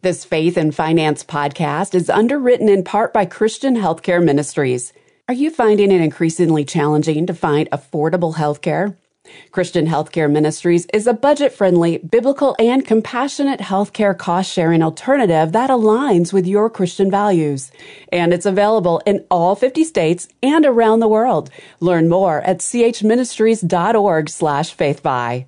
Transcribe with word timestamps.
This 0.00 0.24
Faith 0.24 0.56
and 0.56 0.72
Finance 0.72 1.24
podcast 1.24 1.92
is 1.92 2.08
underwritten 2.08 2.68
in 2.68 2.84
part 2.84 3.12
by 3.12 3.24
Christian 3.26 3.74
Healthcare 3.74 4.22
Ministries. 4.22 4.92
Are 5.26 5.34
you 5.34 5.50
finding 5.50 5.90
it 5.90 6.00
increasingly 6.00 6.64
challenging 6.64 7.26
to 7.26 7.34
find 7.34 7.68
affordable 7.70 8.36
healthcare? 8.36 8.96
Christian 9.50 9.88
Healthcare 9.88 10.30
Ministries 10.30 10.86
is 10.94 11.08
a 11.08 11.12
budget 11.12 11.52
friendly, 11.52 11.98
biblical, 11.98 12.54
and 12.60 12.86
compassionate 12.86 13.58
healthcare 13.58 14.16
cost 14.16 14.52
sharing 14.52 14.84
alternative 14.84 15.50
that 15.50 15.68
aligns 15.68 16.32
with 16.32 16.46
your 16.46 16.70
Christian 16.70 17.10
values. 17.10 17.72
And 18.12 18.32
it's 18.32 18.46
available 18.46 19.02
in 19.04 19.26
all 19.32 19.56
50 19.56 19.82
states 19.82 20.28
and 20.44 20.64
around 20.64 21.00
the 21.00 21.08
world. 21.08 21.50
Learn 21.80 22.08
more 22.08 22.40
at 22.42 22.58
chministries.org 22.58 24.28
slash 24.28 24.76
faithfi. 24.76 25.46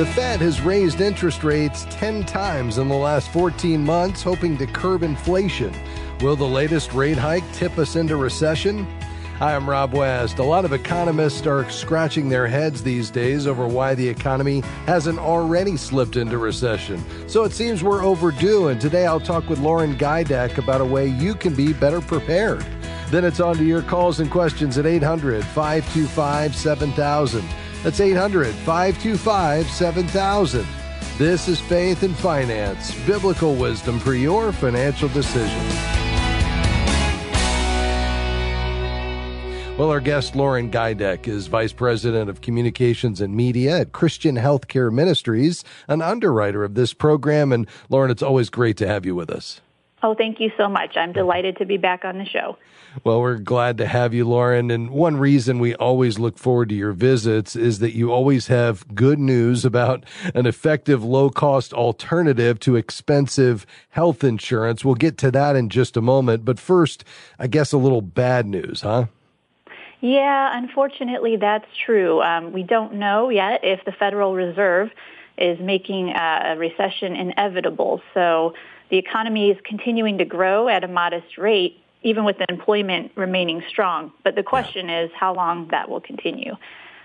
The 0.00 0.06
Fed 0.06 0.40
has 0.40 0.62
raised 0.62 1.02
interest 1.02 1.44
rates 1.44 1.84
10 1.90 2.24
times 2.24 2.78
in 2.78 2.88
the 2.88 2.96
last 2.96 3.30
14 3.34 3.84
months, 3.84 4.22
hoping 4.22 4.56
to 4.56 4.66
curb 4.66 5.02
inflation. 5.02 5.74
Will 6.22 6.36
the 6.36 6.46
latest 6.46 6.94
rate 6.94 7.18
hike 7.18 7.44
tip 7.52 7.76
us 7.76 7.96
into 7.96 8.16
recession? 8.16 8.86
Hi, 9.40 9.54
I'm 9.54 9.68
Rob 9.68 9.92
West. 9.92 10.38
A 10.38 10.42
lot 10.42 10.64
of 10.64 10.72
economists 10.72 11.46
are 11.46 11.68
scratching 11.68 12.30
their 12.30 12.46
heads 12.46 12.82
these 12.82 13.10
days 13.10 13.46
over 13.46 13.68
why 13.68 13.94
the 13.94 14.08
economy 14.08 14.60
hasn't 14.86 15.18
already 15.18 15.76
slipped 15.76 16.16
into 16.16 16.38
recession. 16.38 17.04
So 17.28 17.44
it 17.44 17.52
seems 17.52 17.84
we're 17.84 18.02
overdue, 18.02 18.68
and 18.68 18.80
today 18.80 19.04
I'll 19.04 19.20
talk 19.20 19.50
with 19.50 19.58
Lauren 19.58 19.98
Gajdek 19.98 20.56
about 20.56 20.80
a 20.80 20.84
way 20.86 21.08
you 21.08 21.34
can 21.34 21.54
be 21.54 21.74
better 21.74 22.00
prepared. 22.00 22.64
Then 23.10 23.26
it's 23.26 23.38
on 23.38 23.58
to 23.58 23.64
your 23.64 23.82
calls 23.82 24.18
and 24.18 24.30
questions 24.30 24.78
at 24.78 24.86
800 24.86 25.44
525 25.44 26.56
7000. 26.56 27.44
That's 27.82 28.00
800 28.00 28.54
525 28.54 29.66
7000. 29.66 30.66
This 31.16 31.48
is 31.48 31.60
Faith 31.60 32.02
and 32.02 32.16
Finance, 32.16 32.94
biblical 33.06 33.54
wisdom 33.54 33.98
for 33.98 34.14
your 34.14 34.52
financial 34.52 35.08
decisions. 35.08 35.74
Well, 39.80 39.90
our 39.90 40.00
guest, 40.00 40.36
Lauren 40.36 40.70
Gajdek, 40.70 41.26
is 41.26 41.46
Vice 41.46 41.72
President 41.72 42.28
of 42.28 42.42
Communications 42.42 43.22
and 43.22 43.34
Media 43.34 43.80
at 43.80 43.92
Christian 43.92 44.36
Healthcare 44.36 44.92
Ministries, 44.92 45.64
an 45.88 46.02
underwriter 46.02 46.64
of 46.64 46.74
this 46.74 46.92
program. 46.92 47.50
And 47.50 47.66
Lauren, 47.88 48.10
it's 48.10 48.22
always 48.22 48.50
great 48.50 48.76
to 48.76 48.86
have 48.86 49.06
you 49.06 49.14
with 49.14 49.30
us. 49.30 49.62
Oh, 50.02 50.14
thank 50.14 50.40
you 50.40 50.50
so 50.56 50.68
much. 50.68 50.96
I'm 50.96 51.12
delighted 51.12 51.58
to 51.58 51.66
be 51.66 51.76
back 51.76 52.04
on 52.04 52.16
the 52.16 52.24
show. 52.24 52.56
Well, 53.04 53.20
we're 53.20 53.36
glad 53.36 53.78
to 53.78 53.86
have 53.86 54.14
you, 54.14 54.26
Lauren. 54.26 54.70
And 54.70 54.90
one 54.90 55.16
reason 55.18 55.58
we 55.58 55.74
always 55.74 56.18
look 56.18 56.38
forward 56.38 56.70
to 56.70 56.74
your 56.74 56.92
visits 56.92 57.54
is 57.54 57.78
that 57.80 57.94
you 57.94 58.10
always 58.10 58.46
have 58.46 58.94
good 58.94 59.18
news 59.18 59.64
about 59.64 60.04
an 60.34 60.46
effective, 60.46 61.04
low 61.04 61.28
cost 61.28 61.72
alternative 61.72 62.58
to 62.60 62.76
expensive 62.76 63.66
health 63.90 64.24
insurance. 64.24 64.84
We'll 64.84 64.94
get 64.94 65.18
to 65.18 65.30
that 65.32 65.54
in 65.54 65.68
just 65.68 65.96
a 65.96 66.00
moment. 66.00 66.44
But 66.44 66.58
first, 66.58 67.04
I 67.38 67.46
guess 67.46 67.72
a 67.72 67.78
little 67.78 68.02
bad 68.02 68.46
news, 68.46 68.80
huh? 68.80 69.06
Yeah, 70.00 70.56
unfortunately, 70.56 71.36
that's 71.36 71.66
true. 71.84 72.22
Um, 72.22 72.52
we 72.52 72.62
don't 72.62 72.94
know 72.94 73.28
yet 73.28 73.60
if 73.62 73.84
the 73.84 73.92
Federal 73.92 74.34
Reserve 74.34 74.88
is 75.36 75.60
making 75.60 76.10
a 76.10 76.56
recession 76.56 77.16
inevitable. 77.16 78.00
So 78.14 78.54
the 78.90 78.98
economy 78.98 79.50
is 79.50 79.58
continuing 79.64 80.18
to 80.18 80.24
grow 80.24 80.68
at 80.68 80.84
a 80.84 80.88
modest 80.88 81.38
rate, 81.38 81.80
even 82.02 82.24
with 82.24 82.36
employment 82.48 83.12
remaining 83.16 83.62
strong. 83.68 84.12
But 84.24 84.34
the 84.34 84.42
question 84.42 84.88
yeah. 84.88 85.04
is 85.04 85.10
how 85.18 85.34
long 85.34 85.68
that 85.70 85.88
will 85.88 86.00
continue. 86.00 86.56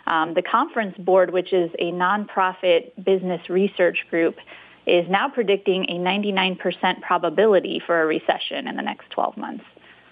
Um, 0.07 0.33
the 0.33 0.41
Conference 0.41 0.95
Board, 0.97 1.31
which 1.31 1.53
is 1.53 1.71
a 1.79 1.91
nonprofit 1.91 2.91
business 3.03 3.49
research 3.49 4.05
group, 4.09 4.37
is 4.85 5.09
now 5.09 5.29
predicting 5.29 5.85
a 5.89 5.93
99% 5.93 7.01
probability 7.01 7.81
for 7.85 8.01
a 8.01 8.05
recession 8.05 8.67
in 8.67 8.75
the 8.75 8.83
next 8.83 9.09
12 9.11 9.37
months. 9.37 9.63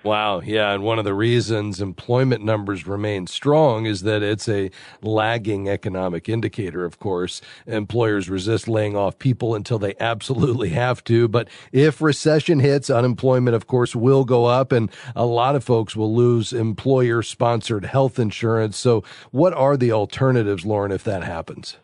Wow. 0.03 0.41
Yeah. 0.41 0.73
And 0.73 0.83
one 0.83 0.99
of 0.99 1.05
the 1.05 1.13
reasons 1.13 1.79
employment 1.79 2.43
numbers 2.43 2.85
remain 2.85 3.25
strong 3.25 3.85
is 3.85 4.01
that 4.01 4.21
it's 4.21 4.49
a 4.49 4.69
lagging 5.01 5.69
economic 5.69 6.27
indicator, 6.27 6.83
of 6.83 6.99
course. 6.99 7.41
Employers 7.65 8.29
resist 8.29 8.67
laying 8.67 8.97
off 8.97 9.17
people 9.17 9.55
until 9.55 9.79
they 9.79 9.95
absolutely 10.01 10.69
have 10.69 11.05
to. 11.05 11.29
But 11.29 11.47
if 11.71 12.01
recession 12.01 12.59
hits, 12.59 12.89
unemployment, 12.89 13.55
of 13.55 13.67
course, 13.67 13.95
will 13.95 14.25
go 14.25 14.45
up 14.45 14.73
and 14.73 14.91
a 15.15 15.25
lot 15.25 15.55
of 15.55 15.63
folks 15.63 15.95
will 15.95 16.13
lose 16.13 16.51
employer 16.51 17.21
sponsored 17.21 17.85
health 17.85 18.19
insurance. 18.19 18.77
So 18.77 19.05
what 19.31 19.53
are 19.53 19.77
the 19.77 19.93
alternatives, 19.93 20.65
Lauren, 20.65 20.91
if 20.91 21.05
that 21.05 21.23
happens? 21.23 21.77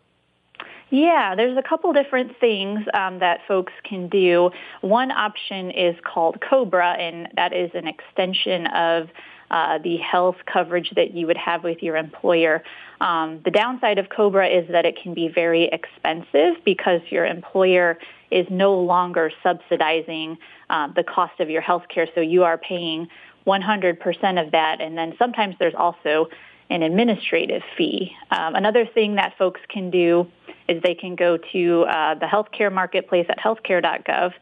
Yeah, 0.92 1.36
there's 1.36 1.58
a 1.58 1.62
couple 1.62 1.94
different 1.94 2.40
things 2.40 2.80
um, 2.94 3.20
that 3.20 3.42
folks 3.48 3.74
can 3.84 4.10
do. 4.10 4.50
One 4.82 5.12
option 5.12 5.70
is 5.70 5.96
called 6.04 6.42
COBRA, 6.42 6.94
and 6.94 7.28
that 7.36 7.54
is 7.54 7.70
an 7.76 7.88
extension 7.88 8.66
of 8.68 9.10
uh, 9.52 9.80
the 9.80 9.98
health 9.98 10.38
coverage 10.52 10.92
that 10.96 11.14
you 11.14 11.28
would 11.28 11.38
have 11.38 11.64
with 11.64 11.84
your 11.84 11.96
employer. 11.96 12.64
Um, 13.02 13.42
the 13.46 13.52
downside 13.52 14.00
of 14.00 14.10
COBRA 14.10 14.48
is 14.48 14.68
that 14.70 14.86
it 14.86 14.98
can 15.02 15.14
be 15.14 15.28
very 15.28 15.70
expensive 15.72 16.64
because 16.66 17.02
your 17.10 17.26
employer 17.26 17.98
is 18.32 18.48
no 18.50 18.74
longer 18.80 19.32
subsidizing 19.44 20.38
uh, 20.70 20.88
the 20.96 21.04
cost 21.04 21.40
of 21.40 21.50
your 21.50 21.62
health 21.62 21.84
care, 21.94 22.08
so 22.14 22.22
you 22.22 22.44
are 22.44 22.58
paying 22.58 23.08
100% 23.48 24.46
of 24.46 24.52
that, 24.52 24.82
and 24.82 24.98
then 24.98 25.16
sometimes 25.18 25.56
there's 25.60 25.74
also 25.76 26.28
an 26.70 26.84
administrative 26.84 27.64
fee. 27.78 28.12
Um, 28.32 28.56
another 28.56 28.86
thing 28.86 29.16
that 29.16 29.38
folks 29.38 29.62
can 29.70 29.90
do 29.90 30.28
is 30.68 30.82
they 30.84 30.94
can 30.94 31.16
go 31.16 31.38
to 31.52 31.84
uh, 31.84 32.16
the 32.16 32.26
healthcare 32.26 32.72
marketplace 32.72 33.26
at 33.30 33.40
healthcare.gov. 33.40 34.34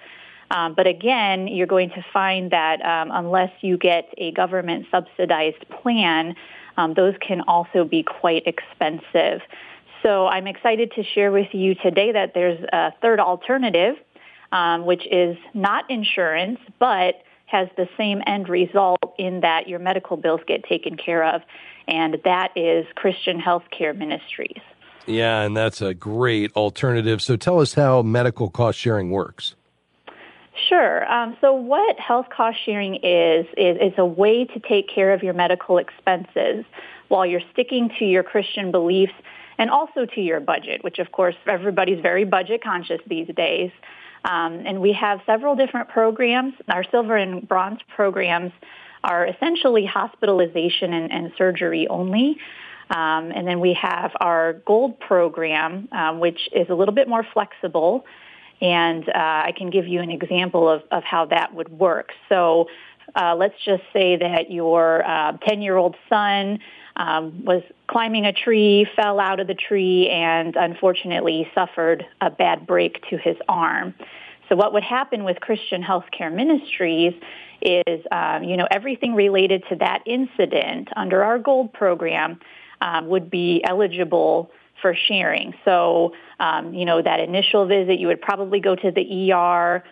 Um, 0.50 0.74
but 0.76 0.88
again, 0.88 1.48
you're 1.48 1.68
going 1.68 1.90
to 1.92 2.06
find 2.14 2.52
that 2.52 2.82
um, 2.82 3.12
unless 3.12 3.52
you 3.62 3.78
get 3.78 4.14
a 4.18 4.32
government 4.32 4.88
subsidized 4.92 5.68
plan, 5.70 6.36
um, 6.78 6.94
those 6.94 7.16
can 7.20 7.42
also 7.42 7.84
be 7.84 8.04
quite 8.04 8.44
expensive. 8.46 9.42
So 10.04 10.28
I'm 10.28 10.48
excited 10.48 10.92
to 10.94 11.04
share 11.04 11.32
with 11.32 11.54
you 11.54 11.76
today 11.76 12.12
that 12.12 12.34
there's 12.34 12.64
a 12.72 12.94
third 13.02 13.20
alternative, 13.20 13.96
um, 14.52 14.86
which 14.86 15.06
is 15.10 15.38
not 15.54 15.90
insurance, 15.90 16.60
but 16.80 17.16
has 17.48 17.68
the 17.76 17.88
same 17.98 18.22
end 18.28 18.48
result 18.48 19.00
in 19.18 19.42
that 19.42 19.68
your 19.68 19.80
medical 19.80 20.16
bills 20.18 20.42
get 20.48 20.64
taken 20.64 20.96
care 20.96 21.24
of, 21.24 21.42
and 21.88 22.18
that 22.24 22.52
is 22.56 22.86
Christian 22.96 23.42
Healthcare 23.42 23.98
Ministries. 23.98 24.62
Yeah, 25.06 25.42
and 25.42 25.56
that's 25.56 25.82
a 25.82 25.94
great 25.94 26.52
alternative. 26.56 27.22
So 27.22 27.38
tell 27.38 27.60
us 27.62 27.74
how 27.74 28.02
medical 28.02 28.50
cost 28.50 28.78
sharing 28.78 29.10
works. 29.10 29.56
Sure. 30.68 31.10
Um, 31.12 31.38
so 31.40 31.54
what 31.54 31.98
health 32.00 32.28
cost 32.36 32.58
sharing 32.66 32.96
is, 32.96 33.46
is, 33.58 33.78
is 33.78 33.94
a 33.98 34.06
way 34.06 34.46
to 34.46 34.60
take 34.60 34.90
care 34.94 35.14
of 35.14 35.24
your 35.24 35.34
medical 35.34 35.78
expenses 35.78 36.66
while 37.08 37.26
you're 37.26 37.42
sticking 37.54 37.90
to 38.00 38.06
your 38.06 38.24
Christian 38.24 38.72
beliefs 38.72 39.14
and 39.58 39.70
also 39.70 40.06
to 40.06 40.22
your 40.22 40.40
budget, 40.40 40.84
which 40.84 41.00
of 41.00 41.12
course 41.12 41.36
everybody's 41.48 42.02
very 42.02 42.26
budget 42.26 42.64
conscious 42.64 43.00
these 43.08 43.28
days. 43.36 43.72
Um, 44.26 44.64
and 44.66 44.82
we 44.82 44.94
have 44.94 45.22
several 45.26 45.56
different 45.56 45.90
programs. 45.90 46.54
Our 46.70 46.84
silver 46.92 47.16
and 47.16 47.48
bronze 47.48 47.80
programs 47.96 48.52
are 49.04 49.26
essentially 49.26 49.86
hospitalization 49.86 50.94
and, 50.94 51.12
and 51.12 51.32
surgery 51.38 51.88
only. 51.88 52.38
Um, 52.90 53.32
and 53.32 53.48
then 53.48 53.60
we 53.60 53.74
have 53.74 54.12
our 54.20 54.54
gold 54.66 55.00
program, 55.00 55.90
um, 55.92 56.20
which 56.20 56.50
is 56.54 56.70
a 56.70 56.74
little 56.74 56.94
bit 56.94 57.08
more 57.08 57.26
flexible. 57.34 58.06
And 58.62 59.08
uh, 59.08 59.14
I 59.14 59.54
can 59.56 59.70
give 59.70 59.88
you 59.88 60.02
an 60.02 60.10
example 60.10 60.68
of, 60.68 60.82
of 60.92 61.04
how 61.04 61.26
that 61.26 61.54
would 61.54 61.70
work. 61.70 62.10
So 62.28 62.68
uh, 63.16 63.36
let's 63.36 63.56
just 63.66 63.84
say 63.94 64.18
that 64.18 64.52
your 64.52 65.04
10-year-old 65.06 65.96
uh, 65.96 66.10
son 66.10 66.60
um, 66.96 67.46
was 67.46 67.64
climbing 67.88 68.26
a 68.26 68.34
tree, 68.34 68.88
fell 68.96 69.20
out 69.20 69.40
of 69.40 69.48
the 69.48 69.56
tree, 69.56 70.10
and 70.10 70.56
unfortunately 70.56 71.50
suffered 71.54 72.06
a 72.22 72.30
bad 72.30 72.68
break 72.68 73.02
to 73.10 73.18
his 73.18 73.38
arm. 73.48 73.94
So 74.50 74.56
what 74.56 74.74
would 74.74 74.84
happen 74.84 75.24
with 75.24 75.40
Christian 75.40 75.84
Healthcare 75.84 76.34
Ministries 76.34 77.14
is, 77.62 78.06
um, 78.12 78.44
you 78.44 78.58
know, 78.58 78.68
everything 78.72 79.14
related 79.14 79.64
to 79.70 79.76
that 79.78 80.04
incident 80.06 80.90
under 80.96 81.24
our 81.24 81.38
gold 81.38 81.74
program 81.74 82.40
um, 82.82 83.08
would 83.08 83.30
be 83.30 83.64
eligible 83.68 84.52
for 84.82 84.96
sharing. 84.96 85.54
So, 85.66 86.14
um, 86.40 86.74
you 86.74 86.86
know, 86.86 87.02
that 87.02 87.20
initial 87.20 87.66
visit, 87.66 88.00
you 88.00 88.08
would 88.08 88.22
probably 88.22 88.60
go 88.60 88.76
to 88.76 88.92
the 88.92 89.34
ER. 89.34 89.84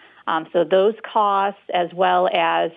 So 0.54 0.64
those 0.64 0.96
costs, 1.12 1.62
as 1.74 1.90
well 1.94 2.30
as 2.32 2.72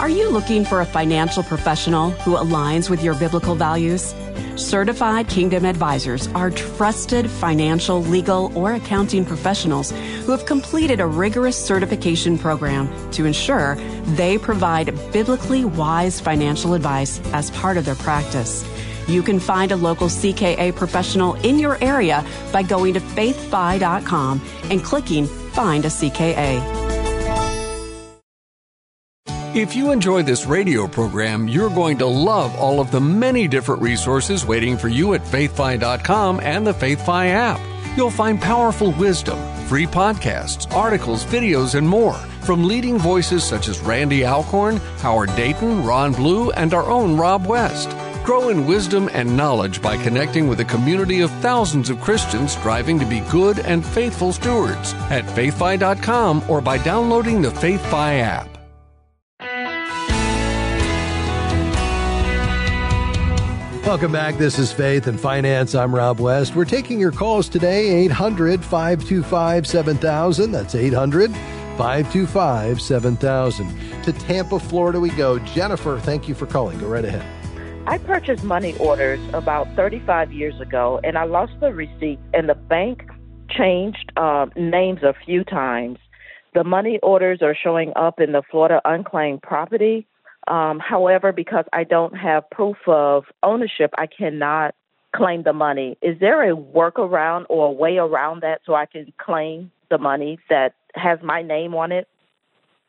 Are 0.01 0.09
you 0.09 0.29
looking 0.29 0.65
for 0.65 0.81
a 0.81 0.85
financial 0.85 1.43
professional 1.43 2.09
who 2.09 2.35
aligns 2.35 2.89
with 2.89 3.03
your 3.03 3.13
biblical 3.13 3.53
values? 3.53 4.15
Certified 4.55 5.29
Kingdom 5.29 5.63
Advisors 5.63 6.27
are 6.29 6.49
trusted 6.49 7.29
financial, 7.29 8.01
legal, 8.01 8.51
or 8.57 8.73
accounting 8.73 9.23
professionals 9.23 9.91
who 10.25 10.31
have 10.31 10.47
completed 10.47 11.01
a 11.01 11.05
rigorous 11.05 11.55
certification 11.55 12.35
program 12.35 12.89
to 13.11 13.25
ensure 13.25 13.75
they 14.15 14.39
provide 14.39 14.87
biblically 15.13 15.65
wise 15.65 16.19
financial 16.19 16.73
advice 16.73 17.21
as 17.31 17.51
part 17.51 17.77
of 17.77 17.85
their 17.85 17.93
practice. 17.93 18.65
You 19.07 19.21
can 19.21 19.39
find 19.39 19.71
a 19.71 19.75
local 19.75 20.07
CKA 20.07 20.75
professional 20.75 21.35
in 21.45 21.59
your 21.59 21.77
area 21.79 22.25
by 22.51 22.63
going 22.63 22.95
to 22.95 22.99
faithfi.com 22.99 24.41
and 24.63 24.83
clicking 24.83 25.27
Find 25.51 25.83
a 25.83 25.89
CKA. 25.89 26.80
If 29.53 29.75
you 29.75 29.91
enjoy 29.91 30.23
this 30.23 30.45
radio 30.45 30.87
program, 30.87 31.49
you're 31.49 31.69
going 31.69 31.97
to 31.97 32.05
love 32.05 32.55
all 32.55 32.79
of 32.79 32.89
the 32.89 33.01
many 33.01 33.49
different 33.49 33.81
resources 33.81 34.45
waiting 34.45 34.77
for 34.77 34.87
you 34.87 35.13
at 35.13 35.25
faithfi.com 35.25 36.39
and 36.39 36.65
the 36.65 36.73
FaithFi 36.73 37.27
app. 37.31 37.59
You'll 37.97 38.11
find 38.11 38.39
powerful 38.39 38.93
wisdom, 38.93 39.37
free 39.65 39.85
podcasts, 39.85 40.73
articles, 40.73 41.25
videos, 41.25 41.75
and 41.75 41.85
more 41.85 42.13
from 42.45 42.63
leading 42.65 42.97
voices 42.97 43.43
such 43.43 43.67
as 43.67 43.81
Randy 43.81 44.25
Alcorn, 44.25 44.77
Howard 44.99 45.35
Dayton, 45.35 45.83
Ron 45.83 46.13
Blue, 46.13 46.51
and 46.51 46.73
our 46.73 46.89
own 46.89 47.17
Rob 47.17 47.45
West. 47.45 47.89
Grow 48.23 48.47
in 48.47 48.65
wisdom 48.65 49.09
and 49.11 49.35
knowledge 49.35 49.81
by 49.81 49.97
connecting 49.97 50.47
with 50.47 50.61
a 50.61 50.65
community 50.65 51.19
of 51.19 51.31
thousands 51.41 51.89
of 51.89 51.99
Christians 51.99 52.53
striving 52.53 52.97
to 52.99 53.05
be 53.05 53.19
good 53.29 53.59
and 53.59 53.85
faithful 53.85 54.31
stewards 54.31 54.93
at 55.09 55.25
faithfi.com 55.25 56.41
or 56.47 56.61
by 56.61 56.77
downloading 56.77 57.41
the 57.41 57.49
FaithFi 57.49 58.21
app. 58.21 58.50
Welcome 63.91 64.13
back. 64.13 64.37
This 64.37 64.57
is 64.57 64.71
Faith 64.71 65.07
and 65.07 65.19
Finance. 65.19 65.75
I'm 65.75 65.93
Rob 65.93 66.21
West. 66.21 66.55
We're 66.55 66.63
taking 66.63 66.97
your 66.97 67.11
calls 67.11 67.49
today 67.49 67.89
800 68.05 68.63
525 68.63 69.67
7000. 69.67 70.51
That's 70.53 70.75
800 70.75 71.29
525 71.29 72.81
7000. 72.81 74.03
To 74.03 74.13
Tampa, 74.13 74.59
Florida, 74.59 74.97
we 74.97 75.09
go. 75.09 75.39
Jennifer, 75.39 75.99
thank 75.99 76.29
you 76.29 76.35
for 76.35 76.45
calling. 76.45 76.79
Go 76.79 76.87
right 76.87 77.03
ahead. 77.03 77.21
I 77.85 77.97
purchased 77.97 78.45
money 78.45 78.77
orders 78.77 79.19
about 79.33 79.67
35 79.75 80.31
years 80.31 80.57
ago, 80.61 81.01
and 81.03 81.17
I 81.17 81.25
lost 81.25 81.51
the 81.59 81.73
receipt, 81.73 82.19
and 82.33 82.47
the 82.47 82.55
bank 82.55 83.03
changed 83.49 84.13
uh, 84.15 84.45
names 84.55 85.03
a 85.03 85.13
few 85.25 85.43
times. 85.43 85.97
The 86.53 86.63
money 86.63 86.97
orders 87.03 87.41
are 87.41 87.57
showing 87.61 87.91
up 87.97 88.21
in 88.21 88.31
the 88.31 88.41
Florida 88.49 88.79
unclaimed 88.85 89.41
property 89.41 90.07
um, 90.47 90.79
however, 90.79 91.31
because 91.31 91.65
I 91.73 91.83
don't 91.83 92.15
have 92.17 92.49
proof 92.49 92.77
of 92.87 93.25
ownership, 93.43 93.91
I 93.97 94.07
cannot 94.07 94.75
claim 95.15 95.43
the 95.43 95.53
money. 95.53 95.97
Is 96.01 96.19
there 96.19 96.49
a 96.49 96.55
workaround 96.55 97.45
or 97.49 97.67
a 97.67 97.71
way 97.71 97.97
around 97.97 98.41
that 98.41 98.61
so 98.65 98.73
I 98.73 98.85
can 98.85 99.13
claim 99.17 99.71
the 99.89 99.97
money 99.97 100.39
that 100.49 100.73
has 100.95 101.19
my 101.21 101.41
name 101.41 101.75
on 101.75 101.91
it? 101.91 102.07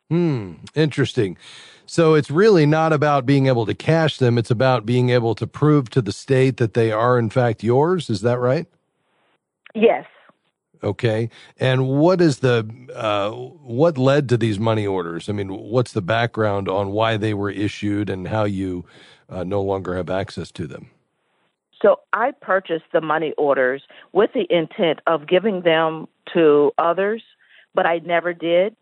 Hmm, 0.09 0.53
interesting. 0.75 1.37
So 1.85 2.13
it's 2.13 2.31
really 2.31 2.65
not 2.65 2.93
about 2.93 3.25
being 3.25 3.47
able 3.47 3.65
to 3.65 3.73
cash 3.73 4.17
them, 4.17 4.37
it's 4.37 4.51
about 4.51 4.85
being 4.85 5.09
able 5.09 5.35
to 5.35 5.45
prove 5.45 5.89
to 5.91 6.01
the 6.01 6.11
state 6.11 6.57
that 6.57 6.73
they 6.73 6.91
are 6.91 7.19
in 7.19 7.29
fact 7.29 7.63
yours, 7.63 8.09
is 8.09 8.21
that 8.21 8.39
right? 8.39 8.67
Yes. 9.75 10.05
Okay. 10.83 11.29
And 11.59 11.87
what 11.87 12.19
is 12.19 12.39
the 12.39 12.69
uh, 12.93 13.31
what 13.31 13.97
led 13.97 14.27
to 14.29 14.37
these 14.37 14.59
money 14.59 14.85
orders? 14.85 15.29
I 15.29 15.31
mean, 15.31 15.49
what's 15.49 15.93
the 15.93 16.01
background 16.01 16.67
on 16.67 16.91
why 16.91 17.17
they 17.17 17.33
were 17.33 17.49
issued 17.49 18.09
and 18.09 18.27
how 18.27 18.43
you 18.43 18.85
uh, 19.29 19.43
no 19.43 19.61
longer 19.61 19.95
have 19.95 20.09
access 20.09 20.51
to 20.51 20.67
them? 20.67 20.89
So 21.81 21.99
I 22.13 22.31
purchased 22.31 22.85
the 22.93 23.01
money 23.01 23.33
orders 23.37 23.83
with 24.13 24.31
the 24.33 24.45
intent 24.49 24.99
of 25.07 25.27
giving 25.27 25.61
them 25.61 26.07
to 26.33 26.71
others, 26.77 27.21
but 27.75 27.85
I 27.85 27.99
never 27.99 28.33
did. 28.33 28.75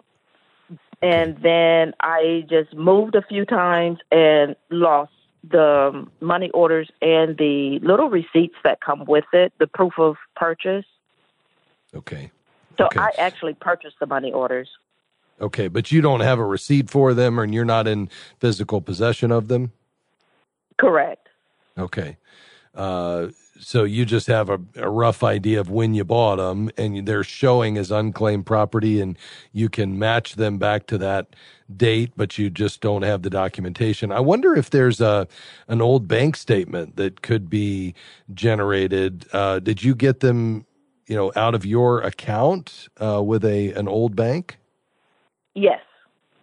And 1.01 1.37
then 1.41 1.93
I 1.99 2.45
just 2.47 2.75
moved 2.75 3.15
a 3.15 3.23
few 3.23 3.43
times 3.43 3.97
and 4.11 4.55
lost 4.69 5.11
the 5.49 6.07
money 6.19 6.51
orders 6.51 6.89
and 7.01 7.37
the 7.37 7.79
little 7.81 8.09
receipts 8.09 8.55
that 8.63 8.81
come 8.81 9.05
with 9.05 9.25
it, 9.33 9.51
the 9.59 9.65
proof 9.65 9.93
of 9.97 10.17
purchase. 10.35 10.85
Okay. 11.95 12.31
So 12.77 12.85
okay. 12.85 12.99
I 12.99 13.11
actually 13.17 13.53
purchased 13.53 13.97
the 13.99 14.05
money 14.05 14.31
orders. 14.31 14.69
Okay, 15.39 15.67
but 15.67 15.91
you 15.91 16.01
don't 16.01 16.19
have 16.19 16.39
a 16.39 16.45
receipt 16.45 16.89
for 16.89 17.13
them 17.13 17.39
and 17.39 17.53
you're 17.53 17.65
not 17.65 17.87
in 17.87 18.09
physical 18.39 18.79
possession 18.79 19.31
of 19.31 19.47
them? 19.47 19.71
Correct. 20.77 21.29
Okay. 21.77 22.17
Uh, 22.75 23.27
so 23.59 23.83
you 23.83 24.05
just 24.05 24.27
have 24.27 24.49
a, 24.49 24.59
a, 24.75 24.89
rough 24.89 25.23
idea 25.23 25.59
of 25.59 25.69
when 25.69 25.93
you 25.93 26.03
bought 26.03 26.37
them 26.37 26.71
and 26.77 27.05
they're 27.05 27.23
showing 27.23 27.77
as 27.77 27.91
unclaimed 27.91 28.45
property 28.45 28.99
and 28.99 29.17
you 29.51 29.69
can 29.69 29.99
match 29.99 30.35
them 30.35 30.57
back 30.57 30.87
to 30.87 30.97
that 30.97 31.35
date 31.75 32.11
but 32.17 32.37
you 32.37 32.49
just 32.49 32.81
don't 32.81 33.03
have 33.03 33.21
the 33.21 33.29
documentation 33.29 34.11
i 34.11 34.19
wonder 34.19 34.55
if 34.55 34.69
there's 34.69 34.99
a 34.99 35.27
an 35.67 35.81
old 35.81 36.07
bank 36.07 36.35
statement 36.35 36.95
that 36.95 37.21
could 37.21 37.49
be 37.49 37.93
generated 38.33 39.25
uh, 39.31 39.59
did 39.59 39.83
you 39.83 39.95
get 39.95 40.21
them 40.21 40.65
you 41.11 41.17
know, 41.17 41.29
out 41.35 41.53
of 41.55 41.65
your 41.65 41.99
account 41.99 42.87
uh, 43.01 43.21
with 43.21 43.43
a 43.43 43.73
an 43.73 43.89
old 43.89 44.15
bank? 44.15 44.57
Yes. 45.53 45.81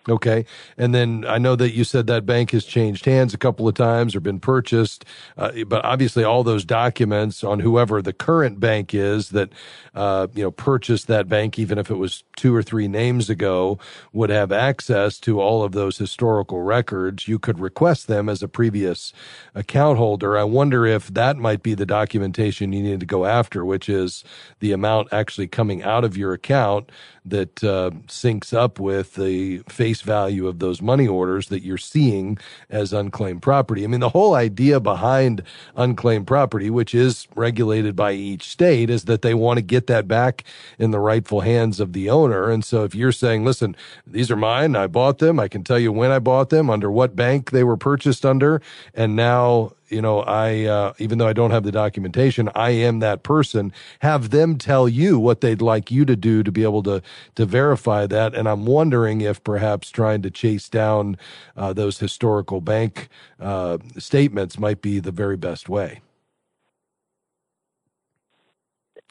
Okay. 0.08 0.46
And 0.78 0.94
then 0.94 1.24
I 1.28 1.36
know 1.38 1.54
that 1.56 1.72
you 1.72 1.84
said 1.84 2.06
that 2.06 2.24
bank 2.24 2.52
has 2.52 2.64
changed 2.64 3.04
hands 3.04 3.34
a 3.34 3.38
couple 3.38 3.68
of 3.68 3.74
times 3.74 4.16
or 4.16 4.20
been 4.20 4.40
purchased. 4.40 5.04
Uh, 5.36 5.64
but 5.66 5.84
obviously 5.84 6.24
all 6.24 6.42
those 6.42 6.64
documents 6.64 7.44
on 7.44 7.60
whoever 7.60 8.00
the 8.00 8.14
current 8.14 8.58
bank 8.58 8.94
is 8.94 9.30
that, 9.30 9.50
uh, 9.94 10.26
you 10.34 10.42
know, 10.42 10.50
purchased 10.50 11.08
that 11.08 11.28
bank, 11.28 11.58
even 11.58 11.76
if 11.78 11.90
it 11.90 11.96
was 11.96 12.24
two 12.36 12.54
or 12.54 12.62
three 12.62 12.88
names 12.88 13.28
ago, 13.28 13.78
would 14.12 14.30
have 14.30 14.50
access 14.50 15.18
to 15.20 15.40
all 15.40 15.62
of 15.62 15.72
those 15.72 15.98
historical 15.98 16.62
records. 16.62 17.28
You 17.28 17.38
could 17.38 17.58
request 17.58 18.06
them 18.06 18.28
as 18.28 18.42
a 18.42 18.48
previous 18.48 19.12
account 19.54 19.98
holder. 19.98 20.38
I 20.38 20.44
wonder 20.44 20.86
if 20.86 21.08
that 21.08 21.36
might 21.36 21.62
be 21.62 21.74
the 21.74 21.86
documentation 21.86 22.72
you 22.72 22.82
need 22.82 23.00
to 23.00 23.06
go 23.06 23.26
after, 23.26 23.64
which 23.64 23.88
is 23.88 24.24
the 24.60 24.72
amount 24.72 25.08
actually 25.12 25.48
coming 25.48 25.82
out 25.82 26.04
of 26.04 26.16
your 26.16 26.32
account 26.32 26.90
that 27.30 27.64
uh, 27.64 27.90
syncs 28.06 28.52
up 28.52 28.78
with 28.78 29.14
the 29.14 29.58
face 29.68 30.02
value 30.02 30.46
of 30.46 30.58
those 30.58 30.82
money 30.82 31.06
orders 31.06 31.48
that 31.48 31.62
you're 31.62 31.78
seeing 31.78 32.38
as 32.70 32.92
unclaimed 32.92 33.42
property. 33.42 33.84
I 33.84 33.86
mean, 33.86 34.00
the 34.00 34.08
whole 34.08 34.34
idea 34.34 34.80
behind 34.80 35.42
unclaimed 35.76 36.26
property, 36.26 36.70
which 36.70 36.94
is 36.94 37.28
regulated 37.34 37.94
by 37.96 38.12
each 38.12 38.48
state, 38.48 38.90
is 38.90 39.04
that 39.04 39.22
they 39.22 39.34
want 39.34 39.58
to 39.58 39.62
get 39.62 39.86
that 39.86 40.08
back 40.08 40.44
in 40.78 40.90
the 40.90 41.00
rightful 41.00 41.40
hands 41.40 41.80
of 41.80 41.92
the 41.92 42.10
owner. 42.10 42.50
And 42.50 42.64
so 42.64 42.84
if 42.84 42.94
you're 42.94 43.12
saying, 43.12 43.44
listen, 43.44 43.76
these 44.06 44.30
are 44.30 44.36
mine, 44.36 44.76
I 44.76 44.86
bought 44.86 45.18
them, 45.18 45.38
I 45.38 45.48
can 45.48 45.64
tell 45.64 45.78
you 45.78 45.92
when 45.92 46.10
I 46.10 46.18
bought 46.18 46.50
them, 46.50 46.70
under 46.70 46.90
what 46.90 47.16
bank 47.16 47.50
they 47.50 47.64
were 47.64 47.76
purchased 47.76 48.24
under, 48.26 48.60
and 48.94 49.16
now 49.16 49.72
you 49.88 50.02
know, 50.02 50.20
I, 50.20 50.64
uh, 50.64 50.92
even 50.98 51.18
though 51.18 51.26
I 51.26 51.32
don't 51.32 51.50
have 51.50 51.64
the 51.64 51.72
documentation, 51.72 52.48
I 52.54 52.70
am 52.70 53.00
that 53.00 53.22
person. 53.22 53.72
Have 54.00 54.30
them 54.30 54.58
tell 54.58 54.88
you 54.88 55.18
what 55.18 55.40
they'd 55.40 55.62
like 55.62 55.90
you 55.90 56.04
to 56.04 56.16
do 56.16 56.42
to 56.42 56.52
be 56.52 56.62
able 56.62 56.82
to, 56.84 57.02
to 57.36 57.46
verify 57.46 58.06
that. 58.06 58.34
And 58.34 58.48
I'm 58.48 58.66
wondering 58.66 59.20
if 59.20 59.42
perhaps 59.42 59.90
trying 59.90 60.22
to 60.22 60.30
chase 60.30 60.68
down, 60.68 61.16
uh, 61.56 61.72
those 61.72 61.98
historical 61.98 62.60
bank, 62.60 63.08
uh, 63.40 63.78
statements 63.96 64.58
might 64.58 64.82
be 64.82 65.00
the 65.00 65.12
very 65.12 65.36
best 65.36 65.68
way. 65.68 66.00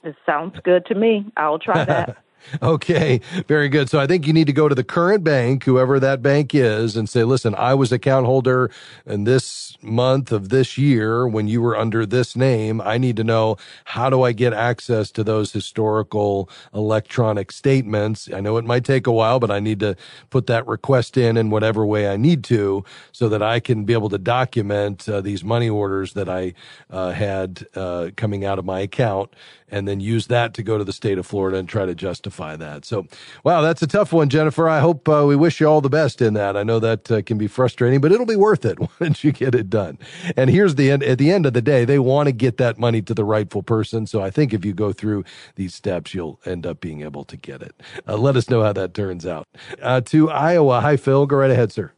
It 0.04 0.16
sounds 0.26 0.58
good 0.64 0.86
to 0.86 0.96
me. 0.96 1.32
I'll 1.36 1.60
try 1.60 1.84
that. 1.86 2.18
Okay, 2.62 3.20
very 3.48 3.68
good. 3.68 3.90
So 3.90 4.00
I 4.00 4.08
think 4.08 4.26
you 4.26 4.32
need 4.32 4.48
to 4.48 4.54
go 4.54 4.70
to 4.70 4.76
the 4.76 4.84
current 4.84 5.24
bank, 5.24 5.64
whoever 5.64 6.00
that 6.00 6.22
bank 6.22 6.56
is, 6.56 6.96
and 6.96 7.10
say, 7.10 7.24
listen, 7.24 7.54
I 7.56 7.74
was 7.74 7.92
account 7.92 8.26
holder 8.26 8.72
in 9.06 9.26
this 9.26 9.44
month 9.84 10.32
of 10.32 10.50
this 10.50 10.78
year 10.78 11.28
when 11.28 11.48
you 11.48 11.62
were 11.62 11.78
under 11.78 12.06
this 12.06 12.36
name. 12.36 12.82
I 12.82 12.98
need 12.98 13.16
to 13.18 13.24
know 13.24 13.58
how 13.86 14.10
do 14.10 14.24
I 14.24 14.32
get 14.32 14.54
access 14.54 15.12
to 15.12 15.24
those 15.24 15.54
historical 15.54 16.50
electronic 16.74 17.52
statements? 17.52 18.30
I 18.34 18.42
know 18.42 18.58
it 18.58 18.66
might 18.66 18.86
take 18.86 19.08
a 19.08 19.12
while, 19.12 19.40
but 19.40 19.52
I 19.52 19.60
need 19.60 19.80
to 19.82 19.96
put 20.30 20.48
that 20.48 20.68
request 20.68 21.18
in 21.18 21.38
in 21.38 21.50
whatever 21.50 21.86
way 21.86 22.10
I 22.10 22.18
need 22.18 22.44
to 22.46 22.84
so 23.12 23.30
that 23.30 23.44
I 23.44 23.60
can 23.60 23.86
be 23.86 23.94
able 23.94 24.10
to 24.10 24.18
document 24.18 25.08
uh, 25.10 25.22
these 25.22 25.44
money 25.44 25.70
orders 25.70 26.14
that 26.14 26.30
I 26.30 26.54
uh, 26.90 27.12
had 27.12 27.68
uh, 27.76 28.10
coming 28.16 28.46
out 28.46 28.60
of 28.60 28.66
my 28.66 28.82
account 28.82 29.34
and 29.70 29.88
then 29.88 30.00
use 30.00 30.28
that 30.28 30.54
to 30.56 30.64
go 30.64 30.78
to 30.78 30.84
the 30.84 30.94
state 30.94 31.18
of 31.18 31.26
Florida 31.26 31.58
and 31.58 31.68
try 31.68 31.86
to 31.86 31.94
justify 31.96 32.56
that. 32.56 32.86
So, 32.86 33.08
wow, 33.44 33.62
that's 33.62 33.82
a 33.82 33.88
tough 33.88 34.14
one, 34.14 34.30
Jennifer. 34.30 34.70
I 34.70 34.80
hope 34.80 35.08
uh, 35.10 35.26
we 35.28 35.36
wish 35.36 35.60
you 35.60 35.68
all 35.68 35.82
the 35.82 35.90
best 35.90 36.22
in 36.22 36.34
that. 36.36 36.56
I 36.56 36.64
know 36.64 36.80
that 36.80 37.12
uh, 37.12 37.22
can 37.22 37.38
be 37.38 37.48
frustrating, 37.48 38.00
but 38.02 38.12
it'll 38.12 38.26
be 38.26 38.36
worth 38.36 38.66
it 38.66 38.78
once 39.00 39.24
you 39.24 39.32
get 39.32 39.56
it 39.56 39.67
done. 39.70 39.98
And 40.36 40.50
here's 40.50 40.76
the 40.76 40.92
end. 40.92 41.04
At 41.04 41.18
the 41.18 41.32
end 41.32 41.46
of 41.46 41.54
the 41.54 41.62
day, 41.62 41.86
they 41.86 42.00
want 42.00 42.28
to 42.28 42.32
get 42.32 42.58
that 42.58 42.78
money 42.78 43.02
to 43.04 43.14
the 43.14 43.24
rightful 43.24 43.64
person. 43.64 44.08
So 44.08 44.22
I 44.22 44.30
think 44.30 44.54
if 44.54 44.66
you 44.66 44.74
go 44.74 44.92
through 44.94 45.24
these 45.56 45.74
steps, 45.74 46.14
you'll 46.14 46.40
end 46.46 46.66
up 46.66 46.80
being 46.80 47.02
able 47.02 47.24
to 47.26 47.38
get 47.38 47.62
it. 47.62 47.82
Uh, 48.08 48.18
let 48.18 48.36
us 48.36 48.50
know 48.50 48.64
how 48.64 48.74
that 48.74 48.94
turns 48.94 49.26
out. 49.26 49.46
Uh, 49.82 50.02
to 50.02 50.30
Iowa, 50.30 50.82
hi 50.82 50.98
Phil. 50.98 51.26
Go 51.26 51.38
right 51.38 51.52
ahead, 51.52 51.72
sir. 51.72 51.92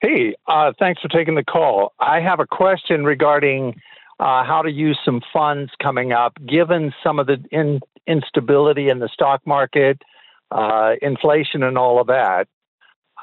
Hey, 0.00 0.34
uh, 0.46 0.72
thanks 0.78 1.00
for 1.00 1.08
taking 1.08 1.34
the 1.34 1.44
call. 1.44 1.94
I 1.98 2.20
have 2.20 2.40
a 2.40 2.46
question 2.46 3.04
regarding 3.04 3.80
uh, 4.18 4.44
how 4.44 4.60
to 4.62 4.70
use 4.70 4.98
some 5.04 5.22
funds 5.32 5.72
coming 5.82 6.12
up, 6.12 6.34
given 6.46 6.92
some 7.02 7.18
of 7.18 7.26
the 7.26 7.42
in, 7.50 7.80
instability 8.06 8.90
in 8.90 8.98
the 8.98 9.08
stock 9.08 9.40
market, 9.46 10.02
uh, 10.50 10.92
inflation, 11.00 11.62
and 11.62 11.78
all 11.78 12.00
of 12.00 12.08
that. 12.08 12.46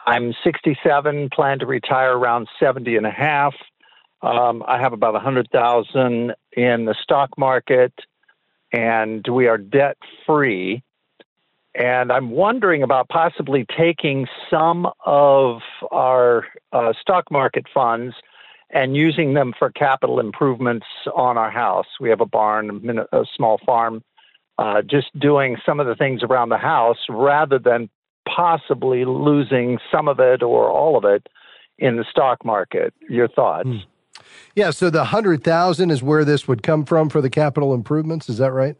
I'm 0.07 0.33
67, 0.41 1.31
plan 1.31 1.59
to 1.59 1.65
retire 1.65 2.17
around 2.17 2.47
70 2.61 2.95
and 2.95 3.05
a 3.05 3.11
half. 3.11 3.53
Um, 4.21 4.63
I 4.65 4.79
have 4.79 4.93
about 4.93 5.11
100,000 5.13 6.33
in 6.53 6.85
the 6.85 6.95
stock 7.03 7.37
market, 7.37 7.91
and 8.71 9.27
we 9.27 9.47
are 9.47 9.57
debt 9.57 9.97
free. 10.25 10.81
And 11.75 12.09
I'm 12.09 12.31
wondering 12.31 12.83
about 12.83 13.09
possibly 13.09 13.65
taking 13.77 14.27
some 14.49 14.87
of 15.05 15.59
our 15.91 16.45
uh, 16.71 16.93
stock 17.01 17.29
market 17.29 17.65
funds 17.73 18.15
and 18.69 18.95
using 18.95 19.33
them 19.33 19.53
for 19.59 19.69
capital 19.71 20.21
improvements 20.21 20.85
on 21.13 21.37
our 21.37 21.51
house. 21.51 21.87
We 21.99 22.09
have 22.11 22.21
a 22.21 22.25
barn, 22.25 23.07
a 23.11 23.25
small 23.35 23.59
farm, 23.65 24.01
uh, 24.57 24.83
just 24.83 25.07
doing 25.19 25.57
some 25.65 25.81
of 25.81 25.85
the 25.85 25.95
things 25.95 26.23
around 26.23 26.47
the 26.47 26.57
house 26.57 26.97
rather 27.09 27.59
than 27.59 27.89
possibly 28.35 29.05
losing 29.05 29.79
some 29.91 30.07
of 30.07 30.19
it 30.19 30.43
or 30.43 30.69
all 30.69 30.97
of 30.97 31.05
it 31.05 31.27
in 31.77 31.97
the 31.97 32.05
stock 32.09 32.43
market. 32.43 32.93
Your 33.09 33.27
thoughts? 33.27 33.69
Hmm. 33.69 34.23
Yeah, 34.55 34.71
so 34.71 34.89
the 34.89 34.99
100,000 34.99 35.91
is 35.91 36.01
where 36.01 36.25
this 36.25 36.47
would 36.47 36.63
come 36.63 36.85
from 36.85 37.09
for 37.09 37.21
the 37.21 37.29
capital 37.29 37.73
improvements, 37.73 38.29
is 38.29 38.39
that 38.39 38.51
right? 38.51 38.75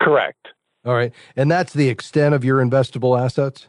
Correct. 0.00 0.48
All 0.84 0.94
right. 0.94 1.12
And 1.34 1.50
that's 1.50 1.72
the 1.72 1.88
extent 1.88 2.34
of 2.34 2.44
your 2.44 2.64
investable 2.64 3.20
assets? 3.20 3.66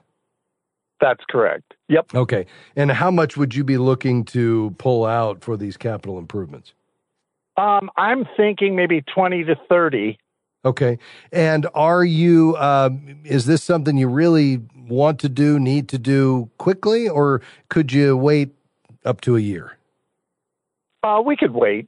That's 1.02 1.24
correct. 1.30 1.74
Yep. 1.90 2.14
Okay. 2.16 2.46
And 2.76 2.92
how 2.92 3.12
much 3.12 3.38
would 3.38 3.56
you 3.56 3.64
be 3.64 3.78
looking 3.78 4.24
to 4.26 4.76
pull 4.78 5.06
out 5.06 5.44
for 5.44 5.58
these 5.58 5.78
capital 5.78 6.18
improvements? 6.18 6.74
Um, 7.56 7.90
I'm 7.98 8.26
thinking 8.38 8.76
maybe 8.76 9.04
20 9.14 9.44
to 9.46 9.56
30. 9.68 10.18
Okay. 10.68 11.00
And 11.32 11.66
are 11.74 12.04
you, 12.04 12.58
uh, 12.58 12.90
is 13.24 13.46
this 13.46 13.64
something 13.64 13.96
you 13.98 14.10
really 14.10 14.62
want 14.90 15.18
to 15.20 15.30
do, 15.30 15.60
need 15.60 15.88
to 15.90 15.98
do 15.98 16.50
quickly, 16.58 17.08
or 17.08 17.42
could 17.70 17.94
you 17.94 18.18
wait 18.18 18.50
up 19.06 19.22
to 19.22 19.38
a 19.38 19.40
year? 19.40 19.78
Uh, 21.04 21.22
we 21.26 21.38
could 21.38 21.54
wait. 21.54 21.88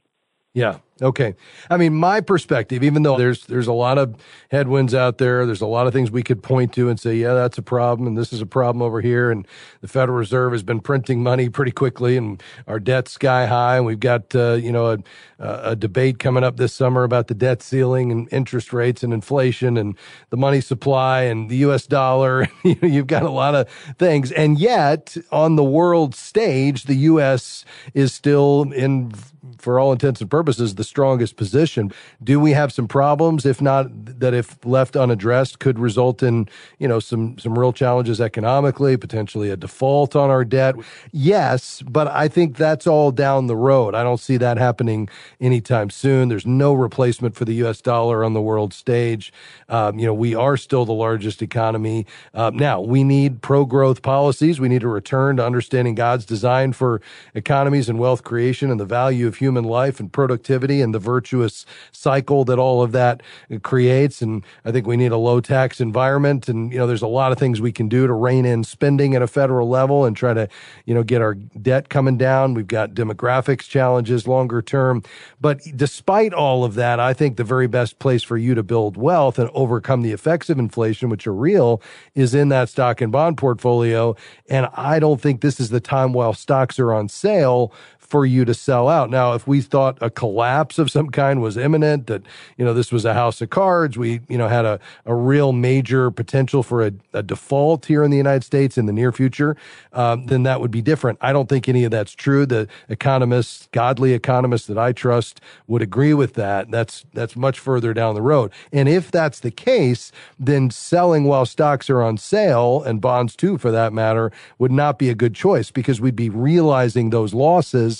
Yeah. 0.54 0.78
Okay. 1.02 1.34
I 1.70 1.78
mean, 1.78 1.94
my 1.94 2.20
perspective, 2.20 2.82
even 2.82 3.02
though 3.02 3.16
there's 3.16 3.46
there's 3.46 3.66
a 3.66 3.72
lot 3.72 3.96
of 3.96 4.16
headwinds 4.50 4.94
out 4.94 5.18
there, 5.18 5.46
there's 5.46 5.62
a 5.62 5.66
lot 5.66 5.86
of 5.86 5.92
things 5.94 6.10
we 6.10 6.22
could 6.22 6.42
point 6.42 6.74
to 6.74 6.88
and 6.90 7.00
say, 7.00 7.14
yeah, 7.16 7.32
that's 7.32 7.56
a 7.56 7.62
problem, 7.62 8.06
and 8.06 8.18
this 8.18 8.32
is 8.32 8.40
a 8.42 8.46
problem 8.46 8.82
over 8.82 9.00
here, 9.00 9.30
and 9.30 9.46
the 9.80 9.88
Federal 9.88 10.18
Reserve 10.18 10.52
has 10.52 10.62
been 10.62 10.80
printing 10.80 11.22
money 11.22 11.48
pretty 11.48 11.72
quickly, 11.72 12.16
and 12.16 12.42
our 12.66 12.78
debt's 12.78 13.12
sky 13.12 13.46
high, 13.46 13.76
and 13.76 13.86
we've 13.86 14.00
got 14.00 14.34
uh, 14.34 14.54
you 14.54 14.72
know 14.72 14.90
a, 14.90 14.98
a 15.38 15.76
debate 15.76 16.18
coming 16.18 16.44
up 16.44 16.58
this 16.58 16.74
summer 16.74 17.02
about 17.04 17.28
the 17.28 17.34
debt 17.34 17.62
ceiling 17.62 18.12
and 18.12 18.28
interest 18.30 18.72
rates 18.72 19.02
and 19.02 19.14
inflation 19.14 19.78
and 19.78 19.96
the 20.28 20.36
money 20.36 20.60
supply 20.60 21.22
and 21.22 21.48
the 21.48 21.56
U.S. 21.58 21.86
dollar. 21.86 22.46
You've 22.64 23.06
got 23.06 23.22
a 23.22 23.30
lot 23.30 23.54
of 23.54 23.68
things, 23.98 24.32
and 24.32 24.58
yet 24.58 25.16
on 25.32 25.56
the 25.56 25.64
world 25.64 26.14
stage, 26.14 26.84
the 26.84 26.94
U.S. 26.94 27.64
is 27.94 28.12
still 28.12 28.70
in 28.72 29.12
for 29.58 29.78
all 29.78 29.92
intents 29.92 30.20
and 30.20 30.30
purposes, 30.30 30.74
the 30.74 30.84
strongest 30.84 31.36
position. 31.36 31.92
Do 32.22 32.40
we 32.40 32.52
have 32.52 32.72
some 32.72 32.88
problems? 32.88 33.46
If 33.46 33.60
not, 33.60 33.86
that 34.20 34.34
if 34.34 34.56
left 34.64 34.96
unaddressed 34.96 35.58
could 35.58 35.78
result 35.78 36.22
in, 36.22 36.48
you 36.78 36.88
know, 36.88 37.00
some, 37.00 37.38
some 37.38 37.58
real 37.58 37.72
challenges 37.72 38.20
economically, 38.20 38.96
potentially 38.96 39.50
a 39.50 39.56
default 39.56 40.16
on 40.16 40.30
our 40.30 40.44
debt. 40.44 40.74
Yes, 41.12 41.82
but 41.82 42.08
I 42.08 42.28
think 42.28 42.56
that's 42.56 42.86
all 42.86 43.10
down 43.10 43.46
the 43.46 43.56
road. 43.56 43.94
I 43.94 44.02
don't 44.02 44.20
see 44.20 44.36
that 44.38 44.58
happening 44.58 45.08
anytime 45.40 45.90
soon. 45.90 46.28
There's 46.28 46.46
no 46.46 46.72
replacement 46.72 47.34
for 47.34 47.44
the 47.44 47.54
U.S. 47.54 47.80
dollar 47.80 48.24
on 48.24 48.32
the 48.32 48.40
world 48.40 48.72
stage. 48.72 49.32
Um, 49.68 49.98
you 49.98 50.06
know, 50.06 50.14
we 50.14 50.34
are 50.34 50.56
still 50.56 50.84
the 50.84 50.92
largest 50.92 51.42
economy. 51.42 52.06
Uh, 52.34 52.50
now, 52.54 52.80
we 52.80 53.04
need 53.04 53.42
pro 53.42 53.64
growth 53.64 54.02
policies. 54.02 54.60
We 54.60 54.68
need 54.68 54.80
to 54.80 54.88
return 54.88 55.36
to 55.36 55.44
understanding 55.44 55.94
God's 55.94 56.24
design 56.24 56.72
for 56.72 57.00
economies 57.34 57.88
and 57.88 57.98
wealth 57.98 58.24
creation 58.24 58.70
and 58.70 58.78
the 58.78 58.84
value 58.84 59.26
of 59.26 59.36
human 59.40 59.64
life 59.64 59.98
and 59.98 60.12
productivity 60.12 60.80
and 60.80 60.94
the 60.94 60.98
virtuous 60.98 61.66
cycle 61.90 62.44
that 62.44 62.58
all 62.58 62.82
of 62.82 62.92
that 62.92 63.22
creates. 63.62 64.22
And 64.22 64.44
I 64.64 64.70
think 64.70 64.86
we 64.86 64.96
need 64.96 65.12
a 65.12 65.16
low 65.16 65.40
tax 65.40 65.80
environment. 65.80 66.48
And, 66.48 66.72
you 66.72 66.78
know, 66.78 66.86
there's 66.86 67.02
a 67.02 67.08
lot 67.08 67.32
of 67.32 67.38
things 67.38 67.60
we 67.60 67.72
can 67.72 67.88
do 67.88 68.06
to 68.06 68.12
rein 68.12 68.44
in 68.44 68.64
spending 68.64 69.14
at 69.14 69.22
a 69.22 69.26
federal 69.26 69.68
level 69.68 70.04
and 70.04 70.16
try 70.16 70.34
to, 70.34 70.48
you 70.84 70.94
know, 70.94 71.02
get 71.02 71.22
our 71.22 71.34
debt 71.34 71.88
coming 71.88 72.18
down. 72.18 72.54
We've 72.54 72.66
got 72.66 72.94
demographics 72.94 73.68
challenges 73.68 74.28
longer 74.28 74.62
term. 74.62 75.02
But 75.40 75.60
despite 75.74 76.34
all 76.34 76.64
of 76.64 76.74
that, 76.74 77.00
I 77.00 77.14
think 77.14 77.36
the 77.36 77.44
very 77.44 77.66
best 77.66 77.98
place 77.98 78.22
for 78.22 78.36
you 78.36 78.54
to 78.54 78.62
build 78.62 78.96
wealth 78.96 79.38
and 79.38 79.50
overcome 79.54 80.02
the 80.02 80.12
effects 80.12 80.50
of 80.50 80.58
inflation, 80.58 81.08
which 81.08 81.26
are 81.26 81.34
real, 81.34 81.80
is 82.14 82.34
in 82.34 82.50
that 82.50 82.68
stock 82.68 83.00
and 83.00 83.10
bond 83.10 83.38
portfolio. 83.38 84.14
And 84.48 84.68
I 84.74 84.98
don't 84.98 85.20
think 85.20 85.40
this 85.40 85.58
is 85.58 85.70
the 85.70 85.80
time 85.80 86.12
while 86.12 86.34
stocks 86.34 86.78
are 86.78 86.92
on 86.92 87.08
sale 87.08 87.72
for 88.10 88.26
you 88.26 88.44
to 88.44 88.52
sell 88.52 88.88
out. 88.88 89.08
Now, 89.08 89.34
if 89.34 89.46
we 89.46 89.60
thought 89.60 89.96
a 90.00 90.10
collapse 90.10 90.78
of 90.80 90.90
some 90.90 91.10
kind 91.10 91.40
was 91.40 91.56
imminent, 91.56 92.08
that, 92.08 92.22
you 92.56 92.64
know, 92.64 92.74
this 92.74 92.90
was 92.90 93.04
a 93.04 93.14
house 93.14 93.40
of 93.40 93.50
cards, 93.50 93.96
we, 93.96 94.20
you 94.28 94.36
know, 94.36 94.48
had 94.48 94.64
a, 94.64 94.80
a 95.06 95.14
real 95.14 95.52
major 95.52 96.10
potential 96.10 96.64
for 96.64 96.84
a, 96.84 96.92
a 97.12 97.22
default 97.22 97.86
here 97.86 98.02
in 98.02 98.10
the 98.10 98.16
United 98.16 98.42
States 98.42 98.76
in 98.76 98.86
the 98.86 98.92
near 98.92 99.12
future, 99.12 99.56
um, 99.92 100.26
then 100.26 100.42
that 100.42 100.60
would 100.60 100.72
be 100.72 100.82
different. 100.82 101.18
I 101.20 101.32
don't 101.32 101.48
think 101.48 101.68
any 101.68 101.84
of 101.84 101.92
that's 101.92 102.12
true. 102.12 102.46
The 102.46 102.66
economists, 102.88 103.68
godly 103.70 104.12
economists 104.12 104.66
that 104.66 104.76
I 104.76 104.90
trust 104.90 105.40
would 105.68 105.80
agree 105.80 106.12
with 106.12 106.34
that. 106.34 106.68
That's, 106.72 107.06
that's 107.14 107.36
much 107.36 107.60
further 107.60 107.94
down 107.94 108.16
the 108.16 108.22
road. 108.22 108.50
And 108.72 108.88
if 108.88 109.12
that's 109.12 109.38
the 109.38 109.52
case, 109.52 110.10
then 110.36 110.70
selling 110.70 111.24
while 111.24 111.46
stocks 111.46 111.88
are 111.88 112.02
on 112.02 112.18
sale 112.18 112.82
and 112.82 113.00
bonds 113.00 113.36
too, 113.36 113.56
for 113.56 113.70
that 113.70 113.92
matter, 113.92 114.32
would 114.58 114.72
not 114.72 114.98
be 114.98 115.10
a 115.10 115.14
good 115.14 115.36
choice 115.36 115.70
because 115.70 116.00
we'd 116.00 116.16
be 116.16 116.28
realizing 116.28 117.10
those 117.10 117.32
losses 117.34 117.99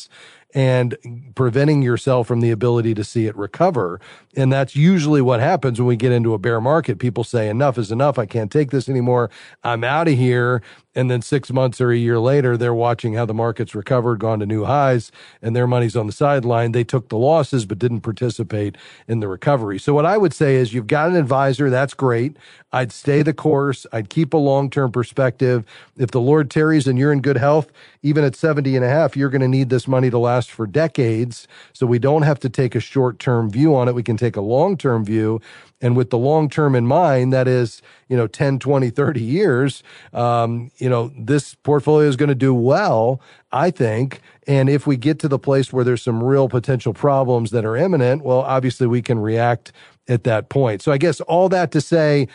and 0.54 0.96
preventing 1.34 1.82
yourself 1.82 2.26
from 2.26 2.40
the 2.40 2.50
ability 2.50 2.94
to 2.94 3.04
see 3.04 3.26
it 3.26 3.36
recover. 3.36 4.00
And 4.36 4.52
that's 4.52 4.74
usually 4.74 5.22
what 5.22 5.40
happens 5.40 5.80
when 5.80 5.86
we 5.86 5.96
get 5.96 6.12
into 6.12 6.34
a 6.34 6.38
bear 6.38 6.60
market. 6.60 6.98
People 6.98 7.24
say, 7.24 7.48
enough 7.48 7.78
is 7.78 7.92
enough. 7.92 8.18
I 8.18 8.26
can't 8.26 8.50
take 8.50 8.70
this 8.70 8.88
anymore. 8.88 9.30
I'm 9.62 9.84
out 9.84 10.08
of 10.08 10.14
here. 10.14 10.62
And 10.94 11.08
then 11.08 11.22
six 11.22 11.52
months 11.52 11.80
or 11.80 11.92
a 11.92 11.96
year 11.96 12.18
later, 12.18 12.56
they're 12.56 12.74
watching 12.74 13.14
how 13.14 13.24
the 13.24 13.34
market's 13.34 13.76
recovered, 13.76 14.18
gone 14.18 14.40
to 14.40 14.46
new 14.46 14.64
highs, 14.64 15.12
and 15.40 15.54
their 15.54 15.68
money's 15.68 15.94
on 15.94 16.06
the 16.08 16.12
sideline. 16.12 16.72
They 16.72 16.82
took 16.82 17.08
the 17.08 17.16
losses, 17.16 17.64
but 17.64 17.78
didn't 17.78 18.00
participate 18.00 18.76
in 19.06 19.20
the 19.20 19.28
recovery. 19.28 19.78
So 19.78 19.94
what 19.94 20.04
I 20.04 20.18
would 20.18 20.34
say 20.34 20.56
is 20.56 20.74
you've 20.74 20.88
got 20.88 21.08
an 21.08 21.16
advisor. 21.16 21.70
That's 21.70 21.94
great. 21.94 22.36
I'd 22.72 22.90
stay 22.90 23.22
the 23.22 23.32
course. 23.32 23.86
I'd 23.92 24.10
keep 24.10 24.34
a 24.34 24.36
long-term 24.36 24.90
perspective. 24.90 25.64
If 25.96 26.10
the 26.10 26.20
Lord 26.20 26.50
tarries 26.50 26.88
and 26.88 26.98
you're 26.98 27.12
in 27.12 27.20
good 27.20 27.36
health, 27.36 27.70
even 28.02 28.24
at 28.24 28.34
70 28.34 28.74
and 28.74 28.84
a 28.84 28.88
half, 28.88 29.16
you're 29.16 29.30
going 29.30 29.40
to 29.42 29.48
need 29.48 29.70
this 29.70 29.86
money 29.86 30.10
to 30.10 30.18
last 30.18 30.50
for 30.50 30.66
decades. 30.66 31.46
So 31.72 31.86
we 31.86 32.00
don't 32.00 32.22
have 32.22 32.40
to 32.40 32.48
take 32.48 32.74
a 32.74 32.80
short-term 32.80 33.50
view 33.50 33.76
on 33.76 33.86
it. 33.88 33.94
We 33.94 34.02
can 34.02 34.16
take 34.16 34.36
a 34.36 34.40
long-term 34.40 35.04
view 35.04 35.40
and 35.80 35.96
with 35.96 36.10
the 36.10 36.18
long 36.18 36.48
term 36.48 36.74
in 36.74 36.86
mind, 36.86 37.32
that 37.32 37.48
is, 37.48 37.82
you 38.08 38.16
know, 38.16 38.26
10, 38.26 38.58
20, 38.58 38.90
30 38.90 39.20
years, 39.20 39.82
um, 40.12 40.70
you 40.76 40.88
know, 40.88 41.10
this 41.16 41.54
portfolio 41.54 42.08
is 42.08 42.16
going 42.16 42.28
to 42.28 42.34
do 42.34 42.52
well, 42.54 43.20
I 43.52 43.70
think. 43.70 44.20
And 44.46 44.68
if 44.68 44.86
we 44.86 44.96
get 44.96 45.18
to 45.20 45.28
the 45.28 45.38
place 45.38 45.72
where 45.72 45.84
there's 45.84 46.02
some 46.02 46.22
real 46.22 46.48
potential 46.48 46.92
problems 46.92 47.50
that 47.52 47.64
are 47.64 47.76
imminent, 47.76 48.22
well, 48.22 48.40
obviously 48.40 48.86
we 48.86 49.02
can 49.02 49.18
react 49.18 49.72
at 50.08 50.24
that 50.24 50.48
point. 50.48 50.82
So 50.82 50.92
I 50.92 50.98
guess 50.98 51.20
all 51.22 51.48
that 51.48 51.70
to 51.72 51.80
say, 51.80 52.28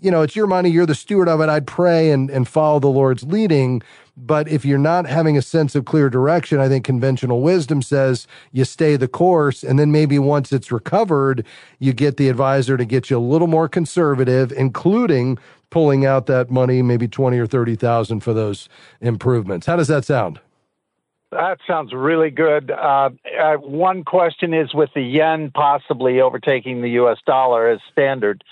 you 0.00 0.10
know, 0.10 0.22
it's 0.22 0.36
your 0.36 0.46
money, 0.46 0.70
you're 0.70 0.86
the 0.86 0.94
steward 0.94 1.28
of 1.28 1.40
it. 1.40 1.48
I'd 1.48 1.66
pray 1.66 2.10
and, 2.10 2.30
and 2.30 2.46
follow 2.46 2.80
the 2.80 2.88
Lord's 2.88 3.24
leading. 3.24 3.82
But 4.16 4.48
if 4.48 4.64
you're 4.64 4.78
not 4.78 5.06
having 5.06 5.36
a 5.36 5.42
sense 5.42 5.74
of 5.74 5.84
clear 5.84 6.08
direction, 6.08 6.60
I 6.60 6.68
think 6.68 6.84
conventional 6.84 7.40
wisdom 7.40 7.82
says 7.82 8.26
you 8.52 8.64
stay 8.64 8.96
the 8.96 9.08
course. 9.08 9.64
And 9.64 9.78
then 9.78 9.90
maybe 9.90 10.18
once 10.18 10.52
it's 10.52 10.70
recovered, 10.70 11.44
you 11.78 11.92
get 11.92 12.16
the 12.16 12.28
advisor 12.28 12.76
to 12.76 12.84
get 12.84 13.10
you 13.10 13.18
a 13.18 13.18
little 13.18 13.48
more 13.48 13.68
conservative, 13.68 14.52
including 14.52 15.38
pulling 15.70 16.06
out 16.06 16.26
that 16.26 16.50
money, 16.50 16.82
maybe 16.82 17.08
20 17.08 17.36
or 17.38 17.46
30,000 17.46 18.20
for 18.20 18.32
those 18.32 18.68
improvements. 19.00 19.66
How 19.66 19.74
does 19.74 19.88
that 19.88 20.04
sound? 20.04 20.38
That 21.32 21.58
sounds 21.66 21.92
really 21.92 22.30
good. 22.30 22.70
Uh, 22.70 23.10
uh, 23.40 23.54
one 23.56 24.04
question 24.04 24.54
is 24.54 24.72
with 24.72 24.90
the 24.94 25.02
yen 25.02 25.50
possibly 25.52 26.20
overtaking 26.20 26.80
the 26.80 26.90
U.S. 26.90 27.18
dollar 27.26 27.68
as 27.68 27.80
standard. 27.90 28.44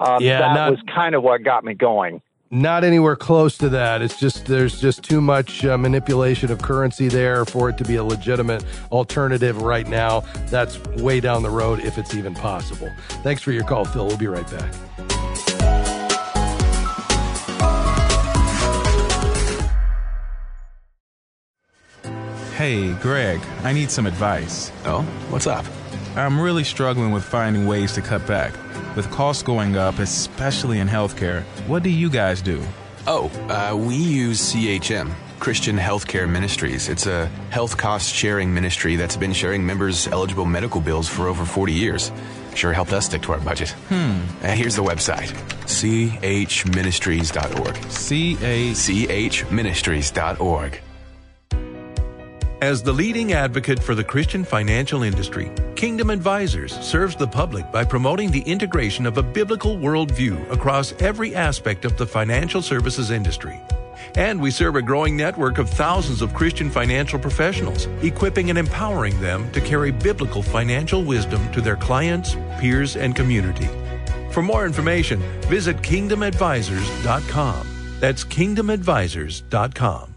Um, 0.00 0.22
yeah, 0.22 0.40
that 0.40 0.54
not, 0.54 0.70
was 0.70 0.80
kind 0.92 1.14
of 1.14 1.22
what 1.22 1.42
got 1.42 1.62
me 1.62 1.74
going. 1.74 2.22
Not 2.50 2.82
anywhere 2.82 3.14
close 3.14 3.56
to 3.58 3.68
that. 3.68 4.02
It's 4.02 4.18
just 4.18 4.46
there's 4.46 4.80
just 4.80 5.04
too 5.04 5.20
much 5.20 5.64
uh, 5.64 5.78
manipulation 5.78 6.50
of 6.50 6.60
currency 6.60 7.06
there 7.06 7.44
for 7.44 7.68
it 7.68 7.78
to 7.78 7.84
be 7.84 7.94
a 7.96 8.02
legitimate 8.02 8.64
alternative 8.90 9.62
right 9.62 9.86
now. 9.86 10.20
That's 10.48 10.78
way 11.00 11.20
down 11.20 11.44
the 11.44 11.50
road 11.50 11.80
if 11.80 11.96
it's 11.96 12.14
even 12.14 12.34
possible. 12.34 12.90
Thanks 13.22 13.42
for 13.42 13.52
your 13.52 13.62
call, 13.62 13.84
Phil. 13.84 14.06
We'll 14.06 14.16
be 14.16 14.26
right 14.26 14.50
back. 14.50 14.74
Hey, 22.56 22.92
Greg, 22.94 23.40
I 23.62 23.72
need 23.72 23.90
some 23.90 24.06
advice. 24.06 24.72
Oh, 24.84 25.02
what's 25.30 25.46
up? 25.46 25.64
I'm 26.16 26.40
really 26.40 26.64
struggling 26.64 27.12
with 27.12 27.24
finding 27.24 27.66
ways 27.66 27.92
to 27.92 28.02
cut 28.02 28.26
back. 28.26 28.52
With 28.96 29.10
costs 29.10 29.42
going 29.42 29.76
up, 29.76 29.98
especially 30.00 30.80
in 30.80 30.88
healthcare, 30.88 31.42
what 31.68 31.82
do 31.82 31.90
you 31.90 32.10
guys 32.10 32.42
do? 32.42 32.62
Oh, 33.06 33.30
uh, 33.48 33.76
we 33.76 33.94
use 33.94 34.52
CHM, 34.52 35.12
Christian 35.38 35.78
Healthcare 35.78 36.28
Ministries. 36.28 36.88
It's 36.88 37.06
a 37.06 37.26
health 37.50 37.76
cost 37.76 38.12
sharing 38.12 38.52
ministry 38.52 38.96
that's 38.96 39.16
been 39.16 39.32
sharing 39.32 39.64
members' 39.64 40.08
eligible 40.08 40.44
medical 40.44 40.80
bills 40.80 41.08
for 41.08 41.28
over 41.28 41.44
40 41.44 41.72
years. 41.72 42.10
Sure 42.54 42.72
helped 42.72 42.92
us 42.92 43.06
stick 43.06 43.22
to 43.22 43.32
our 43.32 43.40
budget. 43.40 43.70
Hmm. 43.88 44.20
Uh, 44.42 44.48
here's 44.48 44.74
the 44.74 44.82
website 44.82 45.28
chministries.org. 45.66 47.76
C 47.90 48.36
A 48.42 48.74
C 48.74 49.08
H 49.08 49.48
ministries.org. 49.50 50.80
As 52.62 52.82
the 52.82 52.92
leading 52.92 53.32
advocate 53.32 53.82
for 53.82 53.94
the 53.94 54.04
Christian 54.04 54.44
financial 54.44 55.02
industry, 55.02 55.50
Kingdom 55.76 56.10
Advisors 56.10 56.78
serves 56.80 57.16
the 57.16 57.26
public 57.26 57.72
by 57.72 57.84
promoting 57.84 58.30
the 58.30 58.42
integration 58.42 59.06
of 59.06 59.16
a 59.16 59.22
biblical 59.22 59.78
worldview 59.78 60.50
across 60.50 60.92
every 61.00 61.34
aspect 61.34 61.86
of 61.86 61.96
the 61.96 62.06
financial 62.06 62.60
services 62.60 63.12
industry. 63.12 63.58
And 64.14 64.38
we 64.38 64.50
serve 64.50 64.76
a 64.76 64.82
growing 64.82 65.16
network 65.16 65.56
of 65.56 65.70
thousands 65.70 66.20
of 66.20 66.34
Christian 66.34 66.68
financial 66.68 67.18
professionals, 67.18 67.86
equipping 68.02 68.50
and 68.50 68.58
empowering 68.58 69.18
them 69.22 69.50
to 69.52 69.60
carry 69.62 69.90
biblical 69.90 70.42
financial 70.42 71.02
wisdom 71.02 71.50
to 71.52 71.62
their 71.62 71.76
clients, 71.76 72.36
peers, 72.58 72.94
and 72.94 73.16
community. 73.16 73.70
For 74.32 74.42
more 74.42 74.66
information, 74.66 75.22
visit 75.48 75.78
kingdomadvisors.com. 75.78 77.96
That's 78.00 78.22
kingdomadvisors.com. 78.22 80.09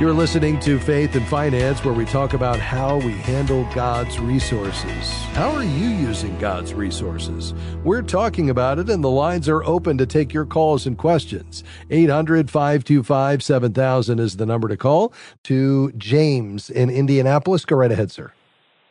You're 0.00 0.14
listening 0.14 0.58
to 0.60 0.78
Faith 0.78 1.14
and 1.14 1.26
Finance, 1.26 1.84
where 1.84 1.92
we 1.92 2.06
talk 2.06 2.32
about 2.32 2.58
how 2.58 2.96
we 3.00 3.12
handle 3.12 3.68
God's 3.74 4.18
resources. 4.18 5.12
How 5.34 5.50
are 5.50 5.62
you 5.62 5.88
using 5.88 6.38
God's 6.38 6.72
resources? 6.72 7.52
We're 7.84 8.00
talking 8.00 8.48
about 8.48 8.78
it, 8.78 8.88
and 8.88 9.04
the 9.04 9.10
lines 9.10 9.46
are 9.46 9.62
open 9.62 9.98
to 9.98 10.06
take 10.06 10.32
your 10.32 10.46
calls 10.46 10.86
and 10.86 10.96
questions. 10.96 11.62
800 11.90 12.50
525 12.50 13.42
7000 13.42 14.18
is 14.20 14.38
the 14.38 14.46
number 14.46 14.68
to 14.68 14.76
call. 14.78 15.12
To 15.44 15.92
James 15.98 16.70
in 16.70 16.88
Indianapolis. 16.88 17.66
Go 17.66 17.76
right 17.76 17.92
ahead, 17.92 18.10
sir. 18.10 18.32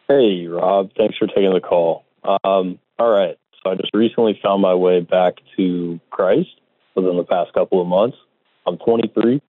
Hey, 0.07 0.45
Rob. 0.45 0.91
Thanks 0.95 1.17
for 1.17 1.25
taking 1.25 1.51
the 1.51 1.59
call. 1.59 2.05
Um, 2.23 2.77
all 2.99 3.09
right. 3.09 3.35
So 3.63 3.71
I 3.71 3.75
just 3.77 3.95
recently 3.95 4.39
found 4.43 4.61
my 4.61 4.75
way 4.75 4.99
back 4.99 5.37
to 5.57 5.99
Christ 6.11 6.61
within 6.93 7.17
the 7.17 7.23
past 7.23 7.51
couple 7.53 7.81
of 7.81 7.87
months. 7.87 8.17
I'm 8.67 8.77
23. 8.77 9.41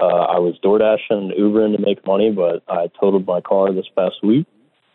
Uh, 0.00 0.06
I 0.06 0.38
was 0.38 0.54
DoorDashing 0.62 0.98
and 1.10 1.32
Ubering 1.32 1.76
to 1.76 1.82
make 1.82 2.04
money, 2.06 2.30
but 2.30 2.62
I 2.68 2.88
totaled 3.00 3.26
my 3.26 3.40
car 3.40 3.72
this 3.72 3.86
past 3.96 4.16
week. 4.22 4.46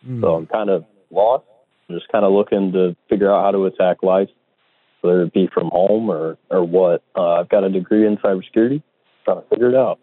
Mm. 0.08 0.22
So 0.22 0.36
I'm 0.36 0.46
kind 0.46 0.70
of 0.70 0.86
lost. 1.10 1.46
I'm 1.90 1.96
just 1.96 2.10
kind 2.12 2.26
of 2.26 2.32
looking 2.32 2.72
to 2.74 2.96
figure 3.10 3.34
out 3.34 3.44
how 3.44 3.52
to 3.52 3.66
attack 3.66 4.04
life, 4.04 4.30
whether 5.02 5.24
it 5.24 5.34
be 5.34 5.50
from 5.54 5.70
home 5.70 6.10
or, 6.10 6.38
or 6.50 6.64
what. 6.64 7.04
Uh, 7.16 7.40
I've 7.40 7.50
got 7.50 7.64
a 7.64 7.70
degree 7.70 8.06
in 8.06 8.18
cybersecurity, 8.18 8.84
trying 9.26 9.42
to 9.42 9.48
figure 9.50 9.70
it 9.70 9.76
out. 9.76 10.00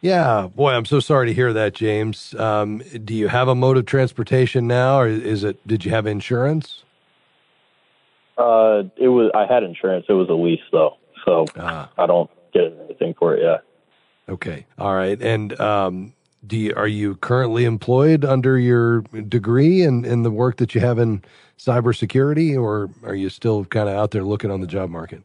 Yeah, 0.00 0.46
boy, 0.54 0.72
I'm 0.72 0.84
so 0.84 1.00
sorry 1.00 1.26
to 1.26 1.34
hear 1.34 1.52
that, 1.52 1.74
James. 1.74 2.32
Um, 2.34 2.78
do 3.04 3.14
you 3.14 3.28
have 3.28 3.48
a 3.48 3.54
mode 3.54 3.76
of 3.76 3.86
transportation 3.86 4.68
now, 4.68 5.00
or 5.00 5.08
is 5.08 5.42
it? 5.42 5.66
Did 5.66 5.84
you 5.84 5.90
have 5.90 6.06
insurance? 6.06 6.84
Uh, 8.36 8.84
it 8.96 9.08
was. 9.08 9.32
I 9.34 9.52
had 9.52 9.64
insurance. 9.64 10.06
It 10.08 10.12
was 10.12 10.28
a 10.28 10.34
lease 10.34 10.60
though, 10.70 10.96
so 11.24 11.46
ah. 11.56 11.90
I 11.98 12.06
don't 12.06 12.30
get 12.54 12.72
anything 12.84 13.14
for 13.18 13.34
it 13.34 13.42
yet. 13.42 13.64
Okay. 14.28 14.66
All 14.78 14.94
right. 14.94 15.20
And 15.20 15.58
um, 15.60 16.12
do 16.46 16.56
you, 16.56 16.74
are 16.76 16.88
you 16.88 17.16
currently 17.16 17.64
employed 17.64 18.24
under 18.24 18.58
your 18.58 19.00
degree 19.00 19.82
and 19.82 20.04
in, 20.04 20.12
in 20.12 20.22
the 20.22 20.30
work 20.30 20.56
that 20.56 20.74
you 20.74 20.80
have 20.80 20.98
in 20.98 21.22
cybersecurity, 21.58 22.60
or 22.60 22.90
are 23.02 23.14
you 23.14 23.28
still 23.28 23.64
kind 23.64 23.88
of 23.88 23.96
out 23.96 24.12
there 24.12 24.22
looking 24.22 24.50
on 24.50 24.60
the 24.60 24.66
job 24.66 24.90
market? 24.90 25.22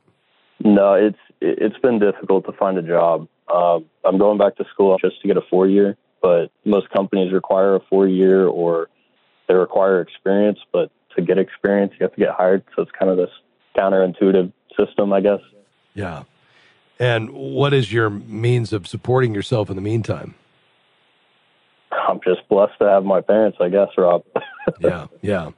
No, 0.60 0.94
it's 0.94 1.18
it's 1.42 1.78
been 1.80 2.00
difficult 2.00 2.46
to 2.46 2.54
find 2.54 2.78
a 2.78 2.82
job. 2.82 3.28
Um, 3.54 3.86
I'm 4.06 4.18
going 4.18 4.38
back 4.38 4.56
to 4.58 4.66
school 4.74 4.98
just 5.00 5.22
to 5.22 5.28
get 5.28 5.38
a 5.38 5.42
four 5.50 5.68
year, 5.68 5.98
but 6.22 6.52
most 6.64 6.90
companies 6.90 7.34
require 7.34 7.76
a 7.76 7.80
four 7.90 8.08
year 8.08 8.48
or 8.48 8.88
they 9.48 9.54
require 9.54 10.02
experience. 10.02 10.60
But 10.72 10.90
to 11.16 11.22
get 11.22 11.38
experience, 11.38 11.94
you 12.00 12.06
have 12.06 12.14
to 12.14 12.20
get 12.20 12.32
hired. 12.32 12.64
So 12.76 12.82
it's 12.82 12.92
kind 12.98 13.12
of 13.12 13.18
this 13.18 13.30
counterintuitive 13.78 14.54
system, 14.78 15.12
I 15.12 15.22
guess. 15.22 15.42
Yeah. 15.94 16.24
And 17.04 17.32
what 17.32 17.74
is 17.74 17.92
your 17.92 18.10
means 18.10 18.72
of 18.72 18.88
supporting 18.88 19.36
yourself 19.36 19.70
in 19.70 19.76
the 19.76 19.82
meantime? 19.82 20.36
I'm 21.92 22.22
just 22.24 22.48
blessed 22.48 22.80
to 22.80 22.86
have 22.88 23.04
my 23.04 23.20
parents, 23.20 23.58
I 23.60 23.68
guess, 23.68 23.90
Rob. 23.98 24.24
yeah, 24.80 25.08
yeah. 25.22 25.52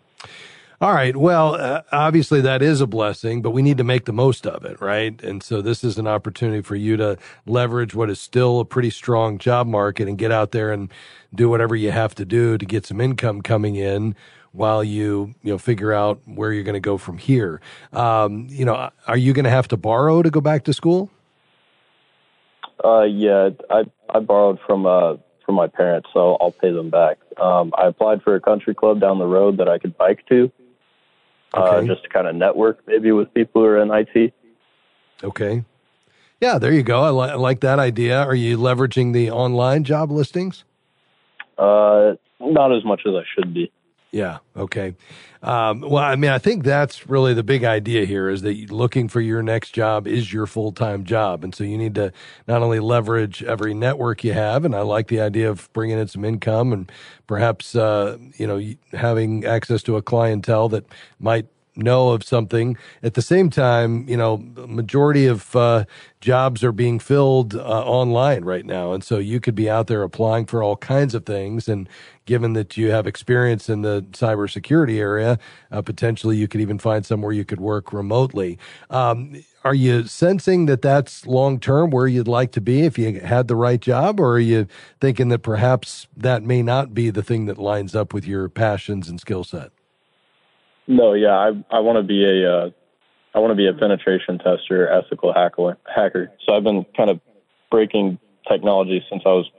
All 0.81 0.91
right. 0.91 1.15
Well, 1.15 1.53
uh, 1.53 1.83
obviously 1.91 2.41
that 2.41 2.63
is 2.63 2.81
a 2.81 2.87
blessing, 2.87 3.43
but 3.43 3.51
we 3.51 3.61
need 3.61 3.77
to 3.77 3.83
make 3.83 4.05
the 4.05 4.11
most 4.11 4.47
of 4.47 4.65
it, 4.65 4.81
right? 4.81 5.21
And 5.21 5.43
so 5.43 5.61
this 5.61 5.83
is 5.83 5.99
an 5.99 6.07
opportunity 6.07 6.63
for 6.63 6.75
you 6.75 6.97
to 6.97 7.15
leverage 7.45 7.93
what 7.93 8.09
is 8.09 8.19
still 8.19 8.59
a 8.59 8.65
pretty 8.65 8.89
strong 8.89 9.37
job 9.37 9.67
market 9.67 10.07
and 10.07 10.17
get 10.17 10.31
out 10.31 10.49
there 10.49 10.73
and 10.73 10.91
do 11.35 11.47
whatever 11.47 11.75
you 11.75 11.91
have 11.91 12.15
to 12.15 12.25
do 12.25 12.57
to 12.57 12.65
get 12.65 12.87
some 12.87 12.99
income 12.99 13.43
coming 13.43 13.75
in 13.75 14.15
while 14.51 14.83
you 14.83 15.35
you 15.43 15.51
know 15.51 15.59
figure 15.59 15.93
out 15.93 16.21
where 16.25 16.51
you're 16.51 16.63
going 16.63 16.73
to 16.73 16.79
go 16.79 16.97
from 16.97 17.19
here. 17.19 17.61
Um, 17.93 18.47
you 18.49 18.65
know, 18.65 18.89
are 19.05 19.17
you 19.17 19.31
going 19.31 19.43
to 19.45 19.51
have 19.51 19.67
to 19.67 19.77
borrow 19.77 20.23
to 20.23 20.31
go 20.31 20.41
back 20.41 20.63
to 20.63 20.73
school? 20.73 21.11
Uh, 22.83 23.03
yeah, 23.03 23.49
I 23.69 23.83
I 24.09 24.19
borrowed 24.19 24.59
from 24.65 24.85
uh 24.85 25.15
from 25.45 25.55
my 25.55 25.67
parents, 25.67 26.09
so 26.13 26.37
I'll 26.41 26.51
pay 26.51 26.71
them 26.71 26.89
back. 26.89 27.17
Um, 27.37 27.71
I 27.77 27.87
applied 27.87 28.23
for 28.23 28.35
a 28.35 28.41
country 28.41 28.73
club 28.73 28.99
down 28.99 29.19
the 29.19 29.27
road 29.27 29.57
that 29.57 29.69
I 29.69 29.77
could 29.77 29.95
bike 29.97 30.25
to, 30.29 30.51
uh, 31.53 31.59
okay. 31.59 31.77
uh, 31.77 31.83
just 31.83 32.03
to 32.03 32.09
kind 32.09 32.27
of 32.27 32.35
network 32.35 32.79
maybe 32.87 33.11
with 33.11 33.33
people 33.33 33.61
who 33.61 33.67
are 33.67 33.79
in 33.79 33.91
IT. 33.91 34.33
Okay. 35.23 35.63
Yeah, 36.41 36.57
there 36.57 36.73
you 36.73 36.83
go. 36.83 37.01
I, 37.01 37.09
li- 37.11 37.31
I 37.31 37.35
like 37.35 37.61
that 37.61 37.79
idea. 37.79 38.21
Are 38.21 38.35
you 38.35 38.57
leveraging 38.57 39.13
the 39.13 39.31
online 39.31 39.83
job 39.83 40.11
listings? 40.11 40.65
Uh, 41.57 42.15
not 42.39 42.75
as 42.75 42.83
much 42.83 43.01
as 43.05 43.13
I 43.15 43.23
should 43.33 43.53
be. 43.53 43.71
Yeah. 44.15 44.37
Okay. 44.55 44.95
Um, 45.43 45.81
well, 45.81 46.01
I 46.01 46.15
mean, 46.15 46.31
I 46.31 46.37
think 46.37 46.63
that's 46.63 47.09
really 47.09 47.33
the 47.33 47.43
big 47.43 47.65
idea 47.65 48.05
here 48.05 48.29
is 48.29 48.43
that 48.43 48.71
looking 48.71 49.09
for 49.09 49.19
your 49.19 49.43
next 49.43 49.71
job 49.71 50.07
is 50.07 50.31
your 50.31 50.45
full 50.47 50.71
time 50.71 51.03
job. 51.03 51.43
And 51.43 51.53
so 51.53 51.65
you 51.65 51.77
need 51.77 51.95
to 51.95 52.13
not 52.47 52.61
only 52.61 52.79
leverage 52.79 53.43
every 53.43 53.73
network 53.73 54.23
you 54.23 54.31
have, 54.31 54.63
and 54.63 54.73
I 54.73 54.83
like 54.83 55.09
the 55.09 55.19
idea 55.19 55.49
of 55.49 55.69
bringing 55.73 55.99
in 55.99 56.07
some 56.07 56.23
income 56.23 56.71
and 56.71 56.89
perhaps, 57.27 57.75
uh, 57.75 58.17
you 58.37 58.47
know, 58.47 58.61
having 58.97 59.43
access 59.43 59.83
to 59.83 59.97
a 59.97 60.01
clientele 60.01 60.69
that 60.69 60.85
might 61.19 61.47
know 61.75 62.09
of 62.09 62.23
something. 62.23 62.77
At 63.03 63.13
the 63.13 63.21
same 63.21 63.49
time, 63.49 64.07
you 64.07 64.17
know, 64.17 64.37
majority 64.37 65.25
of 65.27 65.55
uh, 65.55 65.85
jobs 66.21 66.63
are 66.63 66.71
being 66.71 66.99
filled 66.99 67.55
uh, 67.55 67.59
online 67.59 68.43
right 68.45 68.65
now, 68.65 68.93
and 68.93 69.03
so 69.03 69.17
you 69.17 69.39
could 69.39 69.55
be 69.55 69.69
out 69.69 69.87
there 69.87 70.03
applying 70.03 70.45
for 70.45 70.63
all 70.63 70.77
kinds 70.77 71.13
of 71.13 71.25
things. 71.25 71.67
And 71.67 71.87
given 72.25 72.53
that 72.53 72.75
you 72.77 72.91
have 72.91 73.05
experience 73.07 73.69
in 73.69 73.81
the 73.81 74.01
cybersecurity 74.11 74.97
area, 74.97 75.37
uh, 75.71 75.81
potentially 75.81 76.37
you 76.37 76.47
could 76.47 76.61
even 76.61 76.79
find 76.79 77.05
somewhere 77.05 77.31
you 77.31 77.45
could 77.45 77.61
work 77.61 77.93
remotely. 77.93 78.57
Um, 78.89 79.43
are 79.63 79.75
you 79.75 80.05
sensing 80.05 80.65
that 80.67 80.81
that's 80.81 81.25
long 81.25 81.59
term 81.59 81.89
where 81.89 82.07
you'd 82.07 82.27
like 82.27 82.51
to 82.53 82.61
be 82.61 82.81
if 82.81 82.97
you 82.97 83.19
had 83.19 83.47
the 83.47 83.55
right 83.55 83.81
job, 83.81 84.19
or 84.19 84.33
are 84.33 84.39
you 84.39 84.67
thinking 85.01 85.29
that 85.29 85.39
perhaps 85.39 86.07
that 86.15 86.43
may 86.43 86.61
not 86.61 86.93
be 86.93 87.09
the 87.09 87.23
thing 87.23 87.45
that 87.47 87.57
lines 87.57 87.95
up 87.95 88.13
with 88.13 88.25
your 88.27 88.49
passions 88.49 89.09
and 89.09 89.19
skill 89.19 89.43
set? 89.43 89.71
No, 90.87 91.13
yeah, 91.13 91.35
I 91.35 91.51
I 91.71 91.79
want 91.79 91.97
to 91.97 92.03
be 92.03 92.23
a 92.23 92.51
uh, 92.51 92.69
I 93.33 93.39
want 93.39 93.51
to 93.51 93.55
be 93.55 93.67
a 93.67 93.73
penetration 93.73 94.37
tester, 94.39 94.87
ethical 94.87 95.33
hacker. 95.33 95.77
Hacker. 95.93 96.31
So 96.45 96.53
I've 96.53 96.63
been 96.63 96.85
kind 96.95 97.09
of 97.09 97.19
breaking 97.71 98.19
technology 98.47 99.03
since 99.09 99.23
I 99.25 99.29
was 99.29 99.49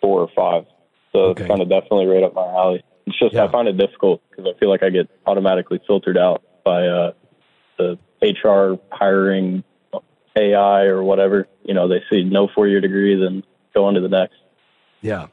four 0.00 0.20
or 0.20 0.28
five. 0.34 0.66
So 1.12 1.18
okay. 1.20 1.42
it's 1.42 1.48
kind 1.48 1.62
of 1.62 1.68
definitely 1.68 2.06
right 2.06 2.22
up 2.22 2.34
my 2.34 2.46
alley. 2.46 2.84
It's 3.06 3.18
just 3.18 3.34
yeah. 3.34 3.44
I 3.44 3.50
find 3.50 3.68
it 3.68 3.76
difficult 3.78 4.22
because 4.30 4.52
I 4.52 4.58
feel 4.58 4.68
like 4.68 4.82
I 4.82 4.90
get 4.90 5.08
automatically 5.26 5.80
filtered 5.86 6.18
out 6.18 6.42
by 6.64 6.86
uh, 6.86 7.12
the 7.78 7.98
HR 8.22 8.78
hiring 8.90 9.64
AI 10.36 10.84
or 10.84 11.02
whatever. 11.02 11.48
You 11.64 11.74
know, 11.74 11.88
they 11.88 12.02
see 12.10 12.24
no 12.24 12.48
four 12.54 12.68
year 12.68 12.80
degree, 12.80 13.18
then 13.20 13.44
go 13.74 13.84
on 13.84 13.94
to 13.94 14.00
the 14.00 14.08
next. 14.08 14.36
Yeah. 15.00 15.28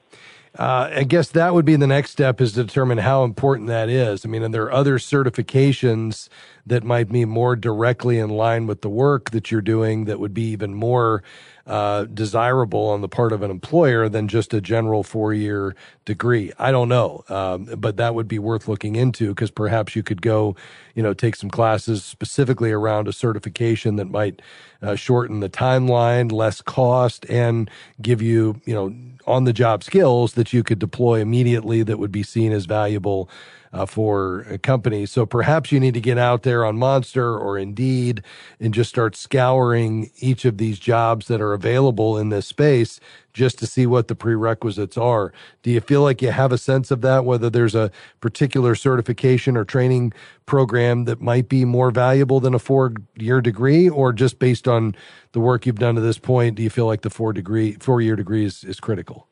Uh, 0.58 0.90
I 0.96 1.04
guess 1.04 1.30
that 1.30 1.54
would 1.54 1.66
be 1.66 1.76
the 1.76 1.88
next 1.88 2.12
step 2.12 2.42
is 2.42 2.54
to 2.54 2.64
determine 2.64 2.98
how 2.98 3.24
important 3.24 3.68
that 3.68 3.88
is. 3.88 4.26
I 4.26 4.30
mean, 4.30 4.42
and 4.42 4.54
there 4.54 4.64
are 4.64 4.72
other 4.72 4.98
certifications 4.98 6.28
that 6.66 6.84
might 6.84 7.10
be 7.10 7.26
more 7.26 7.56
directly 7.56 8.18
in 8.18 8.30
line 8.30 8.66
with 8.66 8.82
the 8.82 8.90
work 8.90 9.30
that 9.32 9.52
you're 9.52 9.62
doing 9.62 10.06
that 10.06 10.20
would 10.20 10.34
be 10.34 10.50
even 10.50 10.74
more 10.74 11.24
uh, 11.70 12.06
desirable 12.06 12.88
on 12.88 13.02
the 13.02 13.08
part 13.08 13.32
of 13.32 13.44
an 13.44 13.52
employer 13.52 14.10
than 14.10 14.28
just 14.28 14.54
a 14.56 14.60
general 14.60 15.04
four 15.04 15.34
year 15.34 15.76
degree. 16.04 16.52
I 16.58 16.72
don't 16.72 16.90
know, 16.90 17.24
um, 17.30 17.66
but 17.78 17.98
that 17.98 18.16
would 18.16 18.28
be 18.28 18.40
worth 18.40 18.68
looking 18.68 18.96
into 18.96 19.30
because 19.30 19.52
perhaps 19.52 19.96
you 19.96 20.02
could 20.02 20.24
go, 20.24 20.56
you 20.96 21.04
know, 21.04 21.14
take 21.14 21.36
some 21.36 21.52
classes 21.52 22.04
specifically 22.04 22.72
around 22.72 23.08
a 23.08 23.14
certification 23.14 23.98
that 23.98 24.10
might 24.10 24.42
uh, 24.82 24.96
shorten 24.96 25.42
the 25.42 25.50
timeline, 25.50 26.32
less 26.32 26.60
cost, 26.60 27.24
and 27.30 27.70
give 28.02 28.20
you, 28.20 28.60
you 28.66 28.74
know, 28.74 28.92
on 29.28 29.44
the 29.44 29.54
job 29.54 29.84
skills 29.84 30.34
that 30.34 30.52
you 30.52 30.64
could 30.64 30.80
deploy 30.80 31.22
immediately 31.22 31.84
that 31.84 32.00
would 32.00 32.12
be 32.12 32.24
seen 32.24 32.52
as 32.52 32.66
valuable 32.66 33.30
uh, 33.74 33.86
for 33.86 34.58
companies. 34.64 35.12
So 35.12 35.26
perhaps 35.26 35.72
you 35.72 35.80
need 35.80 35.94
to 35.94 36.02
get 36.02 36.18
out 36.18 36.44
there 36.44 36.66
on 36.66 36.78
Monster 36.78 37.38
or 37.38 37.58
Indeed 37.58 38.24
and 38.60 38.74
just 38.74 38.90
start 38.90 39.16
scouring 39.16 40.12
each 40.20 40.46
of 40.46 40.58
these 40.58 40.80
jobs 40.80 41.28
that 41.28 41.42
are 41.42 41.54
available 41.54 42.18
in 42.18 42.30
this 42.30 42.48
space 42.48 43.00
just 43.32 43.60
to 43.60 43.68
see 43.68 43.86
what 43.86 44.08
the 44.08 44.16
prerequisites 44.16 44.98
are. 44.98 45.32
Do 45.62 45.72
you 45.72 45.80
feel 45.82 46.02
like 46.02 46.22
you 46.22 46.32
have 46.32 46.52
a 46.52 46.58
sense 46.58 46.92
of 46.92 47.02
that, 47.02 47.26
whether 47.26 47.50
there's 47.50 47.76
a 47.76 47.92
particular 48.22 48.76
certification 48.76 49.56
or 49.56 49.64
training 49.64 50.14
program 50.46 51.06
that 51.06 51.22
might 51.22 51.48
be 51.48 51.64
more 51.64 51.92
valuable 51.92 52.40
than 52.40 52.54
a 52.54 52.60
four 52.60 52.94
year 53.18 53.40
degree, 53.40 53.88
or 53.88 54.12
just 54.14 54.40
based 54.40 54.68
on 54.68 54.96
the 55.32 55.40
work 55.40 55.66
you've 55.66 55.80
done 55.80 55.96
to 55.96 56.02
this 56.02 56.18
point, 56.18 56.56
do 56.56 56.64
you 56.64 56.70
feel 56.70 56.88
like 56.88 57.02
the 57.02 57.10
four 57.10 57.34
degree, 57.34 57.74
four 57.80 58.02
year 58.02 58.16
degree 58.16 58.46
is, 58.46 58.64
is 58.64 58.80
critical? 58.80 59.28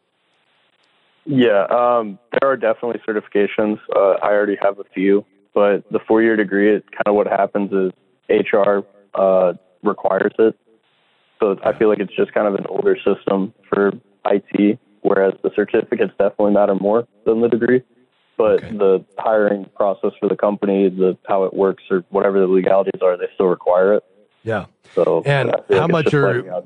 Yeah, 1.28 1.66
um, 1.70 2.18
there 2.32 2.50
are 2.50 2.56
definitely 2.56 3.02
certifications. 3.08 3.80
Uh, 3.94 4.16
I 4.24 4.32
already 4.32 4.58
have 4.62 4.80
a 4.80 4.86
few, 4.96 5.26
but 5.54 5.84
the 5.92 6.00
four 6.08 6.22
year 6.22 6.38
degree, 6.38 6.74
it 6.74 6.86
kind 6.92 7.08
of 7.08 7.16
what 7.16 7.28
happens 7.28 7.72
is 7.74 7.92
HR 8.30 8.80
uh, 9.14 9.54
requires 9.84 10.32
it. 10.40 10.58
So 11.40 11.60
I 11.64 11.78
feel 11.78 11.90
like 11.90 12.00
it's 12.00 12.16
just 12.16 12.34
kind 12.34 12.48
of 12.48 12.56
an 12.56 12.66
older 12.70 12.96
system 12.96 13.54
for 13.70 13.92
IT, 14.26 14.80
whereas 15.02 15.34
the 15.44 15.52
certificates 15.54 16.14
definitely 16.18 16.54
matter 16.54 16.76
more 16.76 17.08
than 17.26 17.42
the 17.42 17.50
degree. 17.50 17.84
But 18.38 18.64
okay. 18.64 18.78
the 18.78 19.06
hiring 19.18 19.66
process 19.76 20.12
for 20.20 20.30
the 20.30 20.36
company, 20.36 20.90
the 20.90 21.18
how 21.28 21.44
it 21.44 21.54
works, 21.54 21.84
or 21.92 22.06
whatever 22.10 22.40
the 22.40 22.48
legalities 22.48 23.02
are, 23.02 23.18
they 23.18 23.28
still 23.34 23.48
require 23.48 23.96
it. 23.96 24.04
Yeah. 24.44 24.66
So 24.94 25.24
and 25.26 25.52
how 25.70 25.82
like 25.82 25.92
much 25.92 26.14
are 26.14 26.64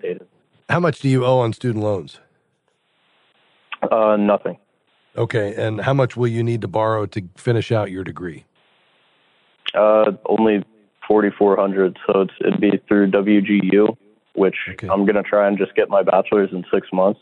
how 0.70 0.80
much 0.80 1.00
do 1.00 1.10
you 1.10 1.26
owe 1.26 1.40
on 1.40 1.54
student 1.54 1.84
loans? 1.84 2.20
Uh, 3.90 4.18
nothing. 4.18 4.58
Okay, 5.18 5.54
and 5.56 5.82
how 5.82 5.94
much 5.94 6.16
will 6.16 6.28
you 6.28 6.44
need 6.44 6.62
to 6.62 6.68
borrow 6.68 7.06
to 7.08 7.22
finish 7.36 7.72
out 7.72 7.92
your 7.92 8.04
degree? 8.04 8.46
Uh, 9.74 10.12
only 10.26 10.64
forty 11.08 11.30
four 11.30 11.58
hundred. 11.58 11.98
So 12.08 12.22
it's, 12.22 12.34
it'd 12.40 12.62
be 12.62 12.82
through 12.88 13.12
WGU, 13.12 13.98
which 14.36 14.56
okay. 14.70 14.88
I'm 14.88 15.06
gonna 15.06 15.24
try 15.24 15.48
and 15.48 15.58
just 15.58 15.76
get 15.76 15.90
my 15.90 16.04
bachelor's 16.04 16.52
in 16.52 16.64
six 16.72 16.88
months. 16.94 17.20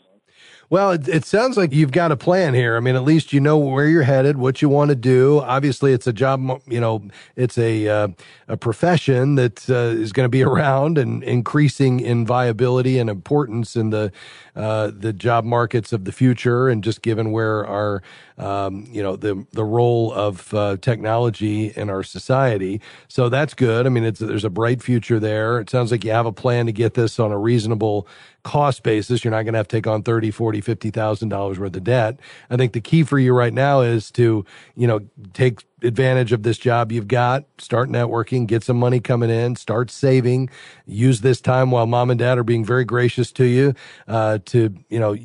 Well, 0.70 0.92
it, 0.92 1.08
it, 1.08 1.24
sounds 1.24 1.56
like 1.56 1.72
you've 1.72 1.90
got 1.90 2.12
a 2.12 2.16
plan 2.16 2.54
here. 2.54 2.76
I 2.76 2.80
mean, 2.80 2.94
at 2.94 3.02
least 3.02 3.32
you 3.32 3.40
know 3.40 3.58
where 3.58 3.88
you're 3.88 4.04
headed, 4.04 4.36
what 4.36 4.62
you 4.62 4.68
want 4.68 4.90
to 4.90 4.94
do. 4.94 5.40
Obviously, 5.40 5.92
it's 5.92 6.06
a 6.06 6.12
job. 6.12 6.62
You 6.68 6.80
know, 6.80 7.08
it's 7.34 7.58
a 7.58 7.88
uh, 7.88 8.08
a 8.46 8.56
profession 8.56 9.34
that 9.34 9.68
uh, 9.68 9.98
is 9.98 10.12
going 10.12 10.26
to 10.26 10.30
be 10.30 10.42
around 10.44 10.96
and 10.96 11.24
increasing 11.24 11.98
in 11.98 12.24
viability 12.24 13.00
and 13.00 13.10
importance 13.10 13.74
in 13.74 13.90
the 13.90 14.12
uh, 14.60 14.90
the 14.94 15.12
job 15.12 15.44
markets 15.44 15.92
of 15.92 16.04
the 16.04 16.12
future, 16.12 16.68
and 16.68 16.84
just 16.84 17.02
given 17.02 17.32
where 17.32 17.66
our 17.66 18.02
um, 18.36 18.86
you 18.90 19.02
know 19.02 19.16
the 19.16 19.46
the 19.52 19.64
role 19.64 20.12
of 20.12 20.52
uh, 20.52 20.76
technology 20.80 21.72
in 21.76 21.88
our 21.88 22.02
society. 22.02 22.80
So 23.08 23.28
that's 23.28 23.54
good. 23.54 23.86
I 23.86 23.88
mean, 23.88 24.12
there's 24.12 24.44
a 24.44 24.50
bright 24.50 24.82
future 24.82 25.18
there. 25.18 25.60
It 25.60 25.70
sounds 25.70 25.90
like 25.90 26.04
you 26.04 26.10
have 26.10 26.26
a 26.26 26.32
plan 26.32 26.66
to 26.66 26.72
get 26.72 26.94
this 26.94 27.18
on 27.18 27.32
a 27.32 27.38
reasonable 27.38 28.06
cost 28.42 28.82
basis. 28.82 29.24
You're 29.24 29.30
not 29.30 29.42
going 29.42 29.54
to 29.54 29.58
have 29.58 29.68
to 29.68 29.76
take 29.76 29.86
on 29.86 30.02
30, 30.02 30.30
40, 30.30 30.60
50,000 30.60 31.28
dollars 31.28 31.58
worth 31.58 31.76
of 31.76 31.84
debt. 31.84 32.20
I 32.50 32.56
think 32.56 32.72
the 32.72 32.80
key 32.80 33.02
for 33.02 33.18
you 33.18 33.32
right 33.32 33.52
now 33.52 33.80
is 33.80 34.10
to, 34.12 34.44
you 34.76 34.86
know, 34.86 35.00
take 35.32 35.64
advantage 35.82 36.32
of 36.32 36.42
this 36.42 36.58
job 36.58 36.92
you've 36.92 37.08
got, 37.08 37.44
start 37.58 37.88
networking, 37.88 38.46
get 38.46 38.62
some 38.62 38.78
money 38.78 39.00
coming 39.00 39.30
in, 39.30 39.56
start 39.56 39.90
saving, 39.90 40.50
use 40.86 41.20
this 41.20 41.40
time 41.40 41.70
while 41.70 41.86
mom 41.86 42.10
and 42.10 42.18
dad 42.18 42.38
are 42.38 42.44
being 42.44 42.64
very 42.64 42.84
gracious 42.84 43.32
to 43.32 43.44
you, 43.44 43.74
uh, 44.08 44.38
to, 44.46 44.74
you 44.88 44.98
know, 44.98 45.16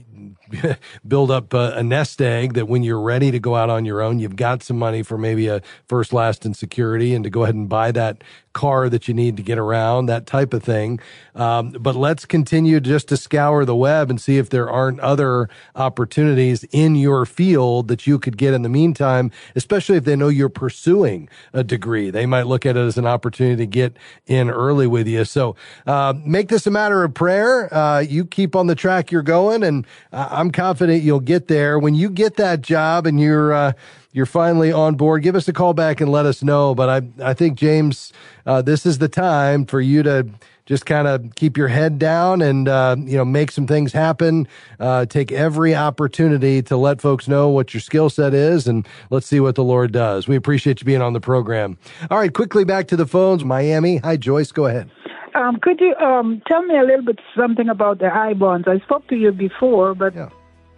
build 1.08 1.32
up 1.32 1.54
a, 1.54 1.74
a, 1.76 1.84
nest 1.84 2.22
egg 2.22 2.54
that 2.54 2.68
when 2.68 2.84
you're 2.84 3.02
ready 3.02 3.32
to 3.32 3.40
go 3.40 3.56
out 3.56 3.70
on 3.70 3.86
your 3.86 4.02
own, 4.02 4.20
you've 4.20 4.36
got 4.36 4.64
some 4.64 4.78
money 4.78 5.04
for 5.04 5.18
maybe 5.18 5.48
a 5.48 5.62
first, 5.88 6.14
last, 6.14 6.46
and 6.46 6.56
security, 6.56 7.14
and 7.14 7.24
to 7.24 7.30
go 7.30 7.44
ahead 7.44 7.56
and 7.56 7.68
buy 7.68 7.92
that 7.92 8.24
car 8.56 8.90
that 8.90 9.08
you 9.08 9.14
need 9.14 9.38
to 9.38 9.44
get 9.44 9.60
around, 9.60 10.08
that 10.08 10.26
type 10.26 10.54
of 10.54 10.64
thing. 10.64 11.00
Um, 11.36 11.72
but 11.72 11.96
let's 11.96 12.26
continue 12.26 12.80
just 12.80 13.10
to 13.10 13.18
scour 13.18 13.66
the 13.66 13.76
web 13.76 14.10
and 14.10 14.20
see 14.20 14.38
if 14.38 14.50
there 14.50 14.70
aren't 14.70 15.00
other 15.02 15.50
opportunities 15.76 16.64
in 16.72 16.96
your 16.96 17.26
field 17.26 17.90
that 17.90 18.08
you 18.08 18.18
could 18.18 18.38
get 18.38 18.54
in 18.54 18.62
the 18.64 18.70
meantime, 18.70 19.30
especially 19.56 19.98
if 19.98 20.06
they 20.06 20.16
know 20.16 20.30
you're 20.30 20.50
pursuing 20.50 21.30
a 21.54 21.64
degree. 21.64 22.10
They 22.10 22.26
might 22.26 22.48
look 22.48 22.66
at 22.66 22.78
it 22.78 22.80
as 22.80 22.98
an 22.98 23.06
opportunity 23.06 23.58
to 23.58 23.68
get 23.68 23.98
in 24.26 24.50
early 24.50 24.88
with 24.88 25.08
you. 25.08 25.26
So 25.26 25.58
uh, 25.86 26.14
make 26.26 26.48
this 26.48 26.66
a 26.66 26.72
matter 26.72 27.04
of 27.04 27.14
prayer. 27.14 27.72
Uh, 27.74 28.00
you 28.00 28.26
keep 28.26 28.56
on 28.56 28.68
the 28.68 28.76
track 28.76 29.12
you're 29.12 29.22
going, 29.22 29.64
and 29.64 29.86
I'm 30.14 30.50
confident 30.52 31.04
you'll 31.04 31.20
get 31.20 31.50
there. 31.50 31.78
When 31.78 31.94
you 31.94 32.10
get 32.10 32.38
that 32.38 32.62
job 32.62 33.06
and 33.06 33.20
you're 33.20 33.52
uh, 33.52 33.74
you're 34.16 34.26
finally 34.26 34.72
on 34.72 34.96
board, 34.96 35.24
give 35.24 35.36
us 35.36 35.46
a 35.50 35.54
call 35.54 35.74
back 35.74 36.00
and 36.00 36.10
let 36.10 36.26
us 36.26 36.42
know. 36.42 36.74
But 36.74 36.90
I, 36.90 37.30
I 37.32 37.34
think, 37.34 37.58
James, 37.58 38.14
uh, 38.46 38.62
this 38.62 38.86
is 38.86 38.98
the 38.98 39.10
time 39.10 39.66
for 39.66 39.82
you 39.82 40.04
to 40.04 40.26
just 40.66 40.86
kind 40.86 41.06
of 41.06 41.36
keep 41.36 41.58
your 41.58 41.68
head 41.68 42.00
down 42.00 42.42
and, 42.42 42.70
uh, 42.70 42.96
you 42.98 43.18
know, 43.18 43.26
make 43.26 43.52
some 43.52 43.68
things 43.68 43.92
happen. 43.92 44.48
Uh, 44.80 45.06
take 45.06 45.34
every 45.34 45.76
opportunity 45.76 46.62
to 46.62 46.78
let 46.78 47.02
folks 47.02 47.28
know 47.28 47.50
what 47.50 47.74
your 47.74 47.82
skill 47.82 48.10
set 48.10 48.34
is 48.34 48.70
and 48.70 48.88
let's 49.10 49.28
see 49.28 49.42
what 49.42 49.56
the 49.56 49.66
Lord 49.66 49.92
does. 49.92 50.30
We 50.30 50.38
appreciate 50.38 50.80
you 50.80 50.86
being 50.86 51.02
on 51.02 51.12
the 51.12 51.20
program. 51.20 51.78
All 52.10 52.18
right, 52.18 52.34
quickly 52.34 52.64
back 52.64 52.88
to 52.88 52.96
the 52.96 53.06
phones. 53.06 53.44
Miami. 53.44 53.98
Hi, 53.98 54.16
Joyce. 54.16 54.54
Go 54.54 54.66
ahead. 54.66 54.90
Um, 55.36 55.60
could 55.60 55.82
you 55.82 55.94
um, 55.96 56.42
tell 56.48 56.64
me 56.64 56.78
a 56.78 56.84
little 56.84 57.04
bit 57.04 57.20
something 57.36 57.68
about 57.68 58.00
the 58.00 58.08
I 58.08 58.34
bonds? 58.34 58.66
I 58.70 58.80
spoke 58.80 59.10
to 59.10 59.18
you 59.18 59.34
before, 59.34 59.94
but 59.94 60.16
yeah. 60.16 60.30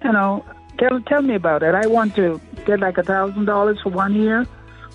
you 0.03 0.11
know, 0.11 0.43
Tell 0.77 1.01
tell 1.01 1.21
me 1.21 1.35
about 1.35 1.61
it. 1.63 1.75
I 1.75 1.87
want 1.87 2.15
to 2.15 2.39
get 2.65 2.79
like 2.79 2.97
a 2.97 3.03
thousand 3.03 3.43
dollars 3.45 3.81
for 3.81 3.89
one 3.89 4.15
year. 4.15 4.45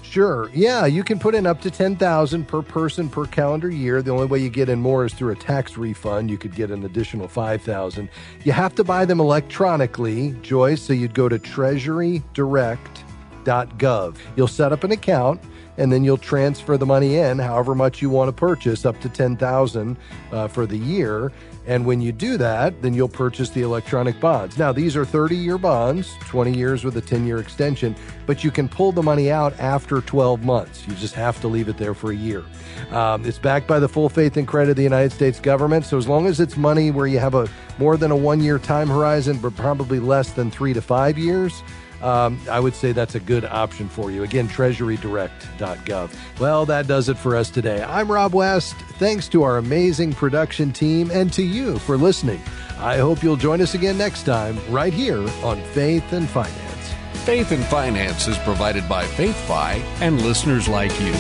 Sure. 0.03 0.51
Yeah, 0.53 0.87
you 0.87 1.03
can 1.03 1.18
put 1.18 1.35
in 1.35 1.47
up 1.47 1.62
to 1.62 1.71
10,000 1.71 2.47
per 2.47 2.61
person 2.61 3.09
per 3.09 3.25
calendar 3.25 3.71
year. 3.71 4.03
The 4.03 4.11
only 4.11 4.27
way 4.27 4.40
you 4.40 4.51
get 4.51 4.68
in 4.68 4.79
more 4.79 5.07
is 5.07 5.14
through 5.14 5.31
a 5.31 5.37
tax 5.37 5.79
refund. 5.79 6.29
You 6.29 6.37
could 6.37 6.55
get 6.55 6.71
an 6.71 6.85
additional 6.85 7.29
5,000. 7.29 8.11
You 8.45 8.53
have 8.53 8.75
to 8.75 8.85
buy 8.85 9.07
them 9.07 9.21
electronically, 9.21 10.33
Joyce, 10.42 10.83
so 10.83 10.92
you'd 10.92 11.14
go 11.14 11.31
to 11.31 11.38
treasurydirect.gov. 11.38 14.16
You'll 14.37 14.49
set 14.49 14.73
up 14.73 14.85
an 14.85 14.92
account 14.92 15.40
and 15.79 15.90
then 15.90 16.05
you'll 16.05 16.18
transfer 16.18 16.77
the 16.77 16.85
money 16.85 17.16
in, 17.16 17.38
however 17.38 17.75
much 17.75 18.03
you 18.03 18.11
want 18.11 18.29
to 18.29 18.33
purchase, 18.33 18.85
up 18.85 19.01
to 19.01 19.09
ten 19.09 19.37
thousand 19.37 19.97
uh, 20.31 20.47
for 20.47 20.66
the 20.66 20.77
year. 20.77 21.33
And 21.66 21.87
when 21.87 22.01
you 22.01 22.11
do 22.11 22.37
that, 22.38 22.83
then 22.83 22.92
you'll 22.92 23.09
purchase 23.09 23.51
the 23.51 23.62
electronic 23.62 24.18
bonds. 24.18 24.59
Now, 24.59 24.72
these 24.72 24.96
are 24.96 25.05
30 25.05 25.37
year 25.37 25.59
bonds, 25.59 26.16
20 26.22 26.57
years 26.57 26.85
with 26.85 26.96
a 26.96 27.01
10 27.01 27.27
year 27.27 27.38
extension, 27.38 27.94
but 28.27 28.42
you 28.42 28.51
can 28.51 28.68
pull 28.68 28.92
the 28.92 29.03
money 29.03 29.31
out 29.31 29.59
after 29.61 30.01
12 30.01 30.44
months. 30.44 30.87
You 30.88 30.94
just 30.94 31.14
have 31.14 31.40
to 31.40 31.48
leave 31.48 31.68
it 31.68 31.77
there 31.77 31.94
for 31.94 32.11
a 32.11 32.16
year. 32.16 32.44
Um, 32.90 33.25
it's 33.25 33.38
backed 33.38 33.66
by 33.66 33.79
the 33.79 33.88
full 33.88 34.09
faith 34.09 34.37
and 34.37 34.46
credit 34.46 34.70
of 34.70 34.77
the 34.77 34.83
United 34.83 35.12
States 35.12 35.38
government. 35.38 35.85
So, 35.85 35.98
as 35.98 36.09
long 36.09 36.27
as 36.27 36.40
it's 36.40 36.57
money 36.57 36.90
where 36.90 37.07
you 37.07 37.18
have 37.18 37.35
a 37.35 37.48
more 37.79 37.96
than 37.96 38.11
a 38.11 38.16
one 38.16 38.40
year 38.40 38.59
time 38.59 38.88
horizon, 38.88 39.38
but 39.38 39.55
probably 39.57 40.01
less 40.01 40.33
than 40.33 40.51
three 40.51 40.72
to 40.72 40.83
five 40.83 41.16
years, 41.16 41.62
um, 42.02 42.40
I 42.50 42.60
would 42.60 42.74
say 42.74 42.92
that's 42.92 43.14
a 43.14 43.20
good 43.20 43.44
option 43.44 43.88
for 43.88 44.10
you. 44.10 44.22
Again, 44.22 44.48
treasurydirect.gov. 44.48 46.40
Well, 46.40 46.66
that 46.66 46.86
does 46.86 47.08
it 47.08 47.16
for 47.16 47.36
us 47.36 47.50
today. 47.50 47.82
I'm 47.82 48.10
Rob 48.10 48.34
West. 48.34 48.74
Thanks 48.98 49.28
to 49.28 49.42
our 49.42 49.58
amazing 49.58 50.12
production 50.12 50.72
team 50.72 51.10
and 51.10 51.32
to 51.32 51.42
you 51.42 51.78
for 51.78 51.96
listening. 51.96 52.40
I 52.78 52.96
hope 52.98 53.22
you'll 53.22 53.36
join 53.36 53.60
us 53.60 53.74
again 53.74 53.96
next 53.96 54.24
time, 54.24 54.58
right 54.68 54.92
here 54.92 55.20
on 55.44 55.62
Faith 55.72 56.12
and 56.12 56.28
Finance. 56.28 56.92
Faith 57.24 57.52
and 57.52 57.64
Finance 57.66 58.26
is 58.26 58.36
provided 58.38 58.88
by 58.88 59.04
FaithFi 59.04 59.80
and 60.00 60.20
listeners 60.22 60.66
like 60.66 60.90
you. 61.00 61.12